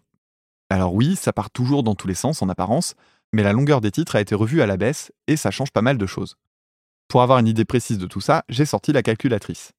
[0.69, 2.95] Alors oui, ça part toujours dans tous les sens en apparence,
[3.33, 5.81] mais la longueur des titres a été revue à la baisse et ça change pas
[5.81, 6.35] mal de choses.
[7.07, 9.71] Pour avoir une idée précise de tout ça, j'ai sorti la calculatrice.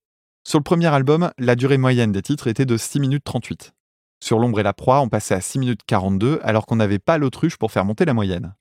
[0.47, 3.73] Sur le premier album, la durée moyenne des titres était de 6 minutes 38.
[4.21, 7.19] Sur L'ombre et la proie, on passait à 6 minutes 42 alors qu'on n'avait pas
[7.19, 8.55] l'autruche pour faire monter la moyenne.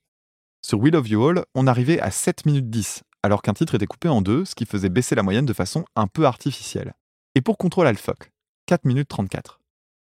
[0.60, 3.86] Sur Will of You All, on arrivait à 7 minutes 10 alors qu'un titre était
[3.86, 6.94] coupé en deux, ce qui faisait baisser la moyenne de façon un peu artificielle.
[7.34, 8.32] Et pour Control Fuck,
[8.66, 9.60] 4 minutes 34.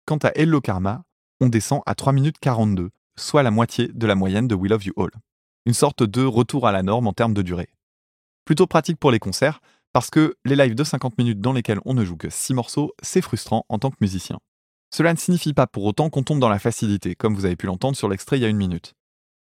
[0.05, 1.05] Quant à Hello Karma,
[1.41, 4.87] on descend à 3 minutes 42, soit la moitié de la moyenne de We Love
[4.87, 5.11] You All.
[5.67, 7.69] Une sorte de retour à la norme en termes de durée.
[8.45, 9.61] Plutôt pratique pour les concerts,
[9.93, 12.93] parce que les lives de 50 minutes dans lesquels on ne joue que 6 morceaux,
[13.03, 14.39] c'est frustrant en tant que musicien.
[14.95, 17.67] Cela ne signifie pas pour autant qu'on tombe dans la facilité, comme vous avez pu
[17.67, 18.95] l'entendre sur l'extrait il y a une minute.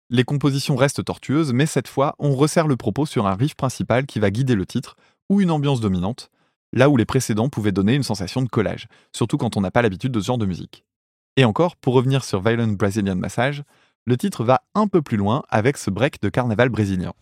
[0.10, 4.06] Les compositions restent tortueuses, mais cette fois, on resserre le propos sur un riff principal
[4.06, 4.96] qui va guider le titre,
[5.30, 6.30] ou une ambiance dominante,
[6.72, 9.82] là où les précédents pouvaient donner une sensation de collage, surtout quand on n'a pas
[9.82, 10.86] l'habitude de ce genre de musique.
[11.38, 13.64] Et encore, pour revenir sur Violent Brazilian Massage,
[14.06, 17.14] le titre va un peu plus loin avec ce break de carnaval brésilien.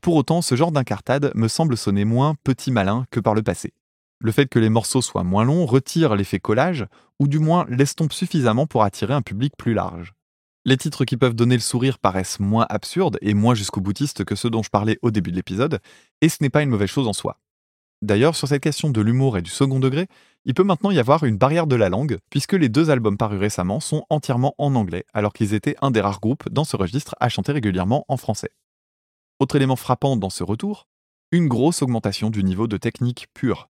[0.00, 3.72] Pour autant, ce genre d'incartade me semble sonner moins petit malin que par le passé.
[4.20, 6.86] Le fait que les morceaux soient moins longs retire l'effet collage,
[7.20, 10.14] ou du moins l'estompe suffisamment pour attirer un public plus large.
[10.64, 14.34] Les titres qui peuvent donner le sourire paraissent moins absurdes et moins jusqu'au boutiste que
[14.34, 15.80] ceux dont je parlais au début de l'épisode,
[16.20, 17.38] et ce n'est pas une mauvaise chose en soi.
[18.02, 20.06] D'ailleurs, sur cette question de l'humour et du second degré,
[20.44, 23.40] il peut maintenant y avoir une barrière de la langue, puisque les deux albums parus
[23.40, 27.16] récemment sont entièrement en anglais, alors qu'ils étaient un des rares groupes dans ce registre
[27.18, 28.50] à chanter régulièrement en français.
[29.40, 30.88] Autre élément frappant dans ce retour,
[31.30, 33.68] une grosse augmentation du niveau de technique pure.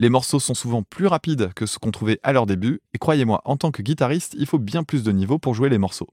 [0.00, 3.40] Les morceaux sont souvent plus rapides que ce qu'on trouvait à leur début, et croyez-moi,
[3.44, 6.08] en tant que guitariste, il faut bien plus de niveau pour jouer les morceaux.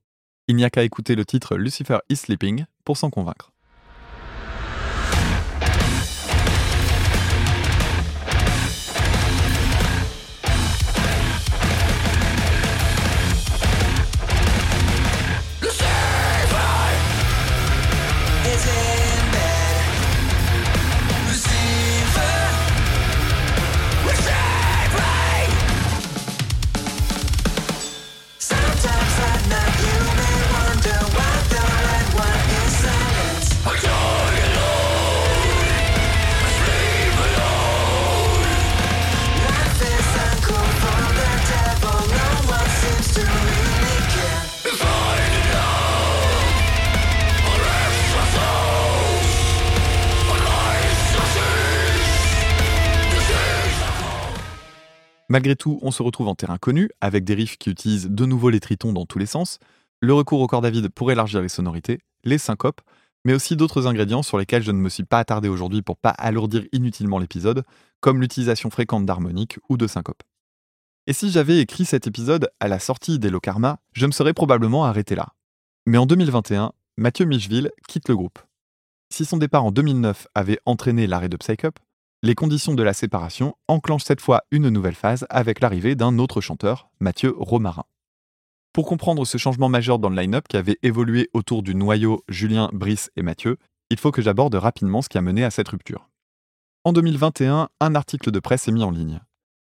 [0.48, 3.51] Il n'y a qu'à écouter le titre Lucifer is Sleeping pour s'en convaincre.
[55.32, 58.50] Malgré tout, on se retrouve en terrain connu, avec des riffs qui utilisent de nouveau
[58.50, 59.60] les tritons dans tous les sens,
[60.02, 62.82] le recours au cordes à vide pour élargir les sonorités, les syncopes,
[63.24, 66.10] mais aussi d'autres ingrédients sur lesquels je ne me suis pas attardé aujourd'hui pour pas
[66.10, 67.64] alourdir inutilement l'épisode,
[68.02, 70.22] comme l'utilisation fréquente d'harmoniques ou de syncopes.
[71.08, 74.84] Et si j'avais écrit cet épisode à la sortie d'Elo Karma, je me serais probablement
[74.84, 75.30] arrêté là.
[75.86, 78.40] Mais en 2021, Mathieu Micheville quitte le groupe.
[79.10, 81.80] Si son départ en 2009 avait entraîné l'arrêt de Psycup,
[82.24, 86.40] les conditions de la séparation enclenchent cette fois une nouvelle phase avec l'arrivée d'un autre
[86.40, 87.86] chanteur, Mathieu Romarin.
[88.74, 92.70] Pour comprendre ce changement majeur dans le line-up qui avait évolué autour du noyau Julien,
[92.74, 93.58] Brice et Mathieu,
[93.90, 96.10] il faut que j'aborde rapidement ce qui a mené à cette rupture.
[96.84, 99.20] En 2021, un article de presse est mis en ligne.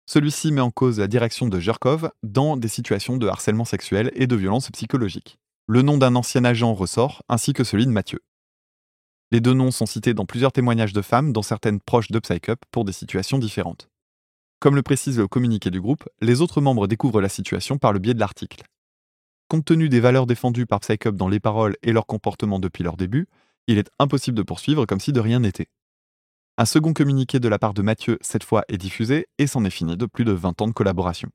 [0.05, 4.27] Celui-ci met en cause la direction de Jerkov dans des situations de harcèlement sexuel et
[4.27, 5.37] de violence psychologique.
[5.65, 8.19] Le nom d'un ancien agent ressort, ainsi que celui de Mathieu.
[9.33, 12.59] Les deux noms sont cités dans plusieurs témoignages de femmes, dont certaines proches de Psycup,
[12.69, 13.89] pour des situations différentes.
[14.59, 17.97] Comme le précise le communiqué du groupe, les autres membres découvrent la situation par le
[17.97, 18.61] biais de l'article.
[19.47, 22.95] Compte tenu des valeurs défendues par Psycup dans les paroles et leur comportement depuis leur
[22.95, 23.25] début,
[23.65, 25.71] il est impossible de poursuivre comme si de rien n'était.
[26.59, 29.71] Un second communiqué de la part de Mathieu, cette fois, est diffusé et c'en est
[29.71, 31.31] fini de plus de 20 ans de collaboration.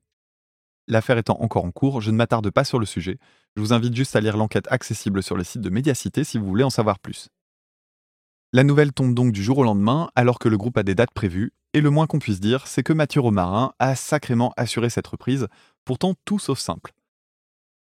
[0.87, 3.17] L'affaire étant encore en cours, je ne m'attarde pas sur le sujet,
[3.57, 6.45] je vous invite juste à lire l'enquête accessible sur le site de Médiacité si vous
[6.45, 7.27] voulez en savoir plus.
[8.51, 11.13] La nouvelle tombe donc du jour au lendemain, alors que le groupe a des dates
[11.13, 15.05] prévues, et le moins qu'on puisse dire, c'est que Mathieu Romarin a sacrément assuré cette
[15.05, 15.47] reprise,
[15.85, 16.93] pourtant tout sauf simple.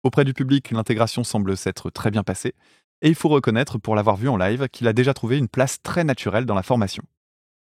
[0.03, 2.55] Auprès du public, l'intégration semble s'être très bien passée,
[3.01, 5.81] et il faut reconnaître pour l'avoir vu en live qu'il a déjà trouvé une place
[5.83, 7.03] très naturelle dans la formation.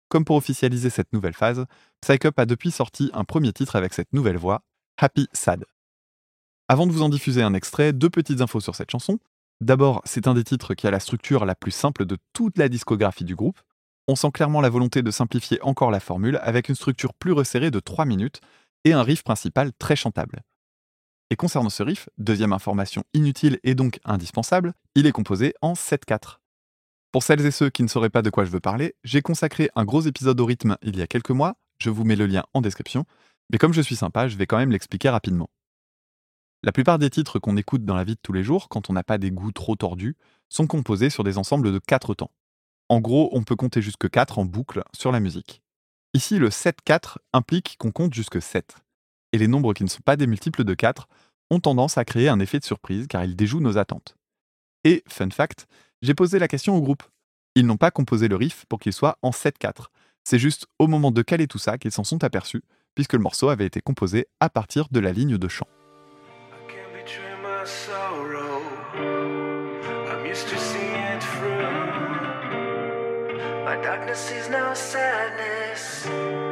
[0.07, 1.65] Comme pour officialiser cette nouvelle phase,
[2.01, 4.61] Psycup a depuis sorti un premier titre avec cette nouvelle voix,
[4.97, 5.65] Happy Sad.
[6.67, 9.17] Avant de vous en diffuser un extrait, deux petites infos sur cette chanson.
[9.61, 12.67] D'abord, c'est un des titres qui a la structure la plus simple de toute la
[12.67, 13.59] discographie du groupe.
[14.07, 17.69] On sent clairement la volonté de simplifier encore la formule avec une structure plus resserrée
[17.69, 18.41] de 3 minutes
[18.85, 20.41] et un riff principal très chantable.
[21.29, 26.39] Et concernant ce riff, deuxième information inutile et donc indispensable, il est composé en 7-4.
[27.11, 29.69] Pour celles et ceux qui ne sauraient pas de quoi je veux parler, j'ai consacré
[29.75, 32.43] un gros épisode au rythme il y a quelques mois, je vous mets le lien
[32.55, 33.05] en description,
[33.51, 35.49] mais comme je suis sympa, je vais quand même l'expliquer rapidement.
[36.63, 38.93] La plupart des titres qu'on écoute dans la vie de tous les jours, quand on
[38.93, 40.15] n'a pas des goûts trop tordus,
[40.47, 42.29] sont composés sur des ensembles de 4 temps.
[42.87, 45.63] En gros, on peut compter jusque 4 en boucle sur la musique.
[46.13, 48.75] Ici, le 7-4 implique qu'on compte jusque 7.
[49.33, 51.07] Et les nombres qui ne sont pas des multiples de 4
[51.49, 54.15] ont tendance à créer un effet de surprise car ils déjouent nos attentes.
[54.83, 55.65] Et, fun fact,
[56.03, 57.03] j'ai posé la question au groupe.
[57.55, 59.87] Ils n'ont pas composé le riff pour qu'il soit en 7-4.
[60.23, 62.61] C'est juste au moment de caler tout ça qu'ils s'en sont aperçus,
[62.93, 65.67] puisque le morceau avait été composé à partir de la ligne de chant.
[67.61, 68.63] My sorrow.
[70.09, 71.61] I'm used to seeing it through.
[73.65, 76.50] My darkness is now sadness.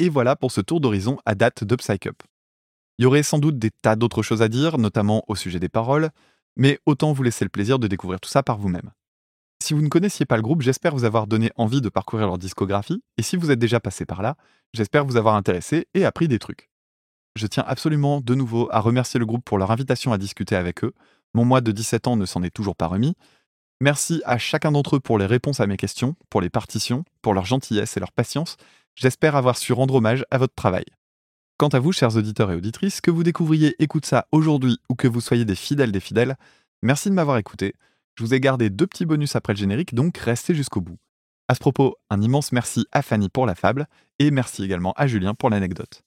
[0.00, 2.22] Et voilà pour ce tour d'horizon à date de Psycup.
[2.98, 5.68] Il y aurait sans doute des tas d'autres choses à dire, notamment au sujet des
[5.68, 6.08] paroles,
[6.56, 8.92] mais autant vous laisser le plaisir de découvrir tout ça par vous-même.
[9.62, 12.38] Si vous ne connaissiez pas le groupe, j'espère vous avoir donné envie de parcourir leur
[12.38, 14.36] discographie, et si vous êtes déjà passé par là,
[14.72, 16.70] j'espère vous avoir intéressé et appris des trucs.
[17.36, 20.82] Je tiens absolument de nouveau à remercier le groupe pour leur invitation à discuter avec
[20.82, 20.94] eux.
[21.34, 23.16] Mon mois de 17 ans ne s'en est toujours pas remis.
[23.82, 27.34] Merci à chacun d'entre eux pour les réponses à mes questions, pour les partitions, pour
[27.34, 28.56] leur gentillesse et leur patience.
[29.00, 30.84] J'espère avoir su rendre hommage à votre travail.
[31.56, 35.08] Quant à vous, chers auditeurs et auditrices, que vous découvriez Écoute ça aujourd'hui ou que
[35.08, 36.36] vous soyez des fidèles des fidèles,
[36.82, 37.72] merci de m'avoir écouté.
[38.16, 40.98] Je vous ai gardé deux petits bonus après le générique, donc restez jusqu'au bout.
[41.48, 43.86] À ce propos, un immense merci à Fanny pour la fable
[44.18, 46.02] et merci également à Julien pour l'anecdote.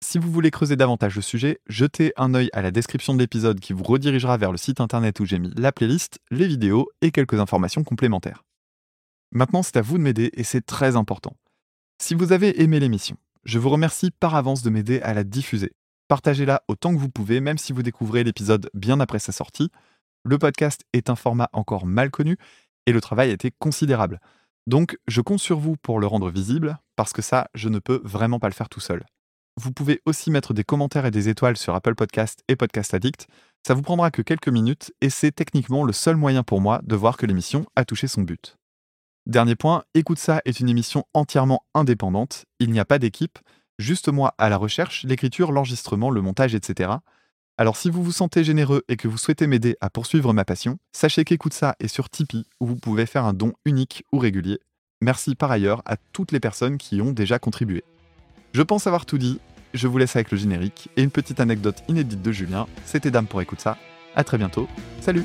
[0.00, 3.58] Si vous voulez creuser davantage le sujet, jetez un œil à la description de l'épisode
[3.58, 7.10] qui vous redirigera vers le site internet où j'ai mis la playlist, les vidéos et
[7.10, 8.44] quelques informations complémentaires.
[9.32, 11.34] Maintenant, c'est à vous de m'aider et c'est très important.
[12.02, 15.72] Si vous avez aimé l'émission, je vous remercie par avance de m'aider à la diffuser.
[16.08, 19.70] Partagez-la autant que vous pouvez, même si vous découvrez l'épisode bien après sa sortie.
[20.24, 22.38] Le podcast est un format encore mal connu
[22.86, 24.18] et le travail a été considérable.
[24.66, 28.00] Donc, je compte sur vous pour le rendre visible, parce que ça, je ne peux
[28.02, 29.04] vraiment pas le faire tout seul.
[29.58, 33.28] Vous pouvez aussi mettre des commentaires et des étoiles sur Apple Podcast et Podcast Addict.
[33.66, 36.96] Ça vous prendra que quelques minutes et c'est techniquement le seul moyen pour moi de
[36.96, 38.56] voir que l'émission a touché son but.
[39.30, 42.46] Dernier point, Écoute ça est une émission entièrement indépendante.
[42.58, 43.38] Il n'y a pas d'équipe,
[43.78, 46.90] juste moi à la recherche, l'écriture, l'enregistrement, le montage, etc.
[47.56, 50.78] Alors si vous vous sentez généreux et que vous souhaitez m'aider à poursuivre ma passion,
[50.90, 54.58] sachez qu'Écoute ça est sur Tipeee où vous pouvez faire un don unique ou régulier.
[55.00, 57.84] Merci par ailleurs à toutes les personnes qui y ont déjà contribué.
[58.52, 59.38] Je pense avoir tout dit,
[59.74, 62.66] je vous laisse avec le générique et une petite anecdote inédite de Julien.
[62.84, 63.78] C'était Dame pour Écoute ça.
[64.16, 64.66] À très bientôt.
[65.00, 65.22] Salut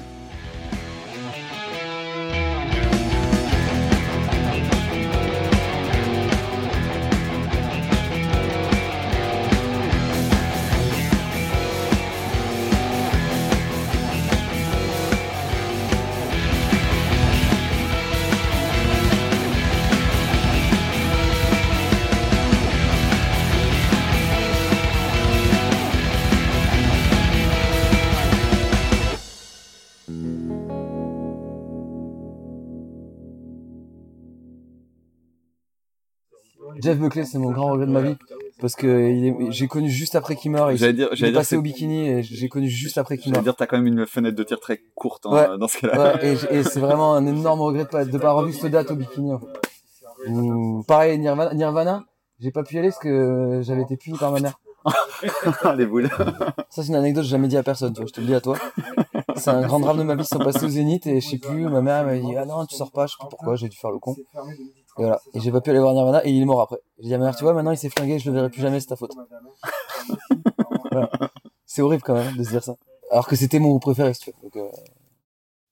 [36.86, 38.16] Jeff Buckley, c'est mon grand regret de ma vie.
[38.62, 40.74] Parce que j'ai connu juste après qu'il meurt.
[40.76, 43.44] J'allais dire- j'allais passé au bikini et j'ai connu juste après qu'il meurt.
[43.44, 45.57] dire, t'as quand même une fenêtre de tir très courte hein, Ouais.
[45.57, 46.16] dans ce cas-là.
[46.16, 48.72] Ouais, et, et c'est vraiment un énorme regret de pas, de pas avoir vu cette
[48.72, 49.34] date au bikini.
[49.34, 50.30] en fait.
[50.30, 52.06] Ou pareil, Nirvana, Nirvana
[52.40, 54.60] j'ai pas pu y aller parce que j'avais été puni par ma mère.
[55.78, 56.10] Les boules.
[56.70, 58.28] Ça, c'est une anecdote que j'ai jamais dit à personne, tu vois, je te le
[58.28, 58.57] dis à toi.
[59.36, 61.38] C'est un grand drame de ma vie, ils sont passés au Zénith et je sais
[61.40, 63.68] plus, ma mère m'a dit, ah non, tu sors pas, je sais pas pourquoi, j'ai
[63.70, 64.16] dû faire le con.
[64.97, 65.19] Et voilà.
[65.34, 66.77] Et j'ai pas pu aller voir Nirvana et il est mort après.
[66.99, 68.61] J'ai dit à ma mère, tu vois, maintenant il s'est flingué, je le verrai plus
[68.61, 69.11] jamais, c'est ta faute.
[70.91, 71.09] Voilà.
[71.65, 72.77] C'est horrible quand même de se dire ça.
[73.11, 74.41] Alors que c'était mon groupe préféré, si tu veux.
[74.43, 74.69] Donc, euh,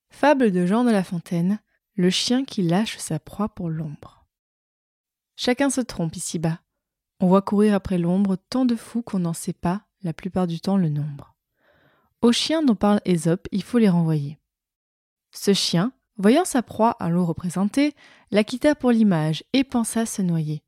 [0.10, 1.60] Fable de Jean de La Fontaine,
[1.96, 4.26] le chien qui lâche sa proie pour l'ombre.
[5.36, 6.60] Chacun se trompe ici-bas.
[7.20, 10.60] On voit courir après l'ombre tant de fous qu'on n'en sait pas, la plupart du
[10.60, 11.36] temps, le nombre.
[12.22, 14.40] Aux chiens dont parle Ésope, il faut les renvoyer.
[15.32, 17.96] Ce chien, voyant sa proie à l'eau représentée,
[18.32, 20.64] la quitta pour l'image et pensa se noyer.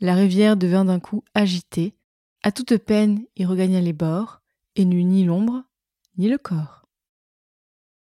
[0.00, 1.94] La rivière devint d'un coup agitée.
[2.42, 4.40] À toute peine, il regagna les bords
[4.74, 5.62] et n'eut ni l'ombre
[6.18, 6.81] ni le corps.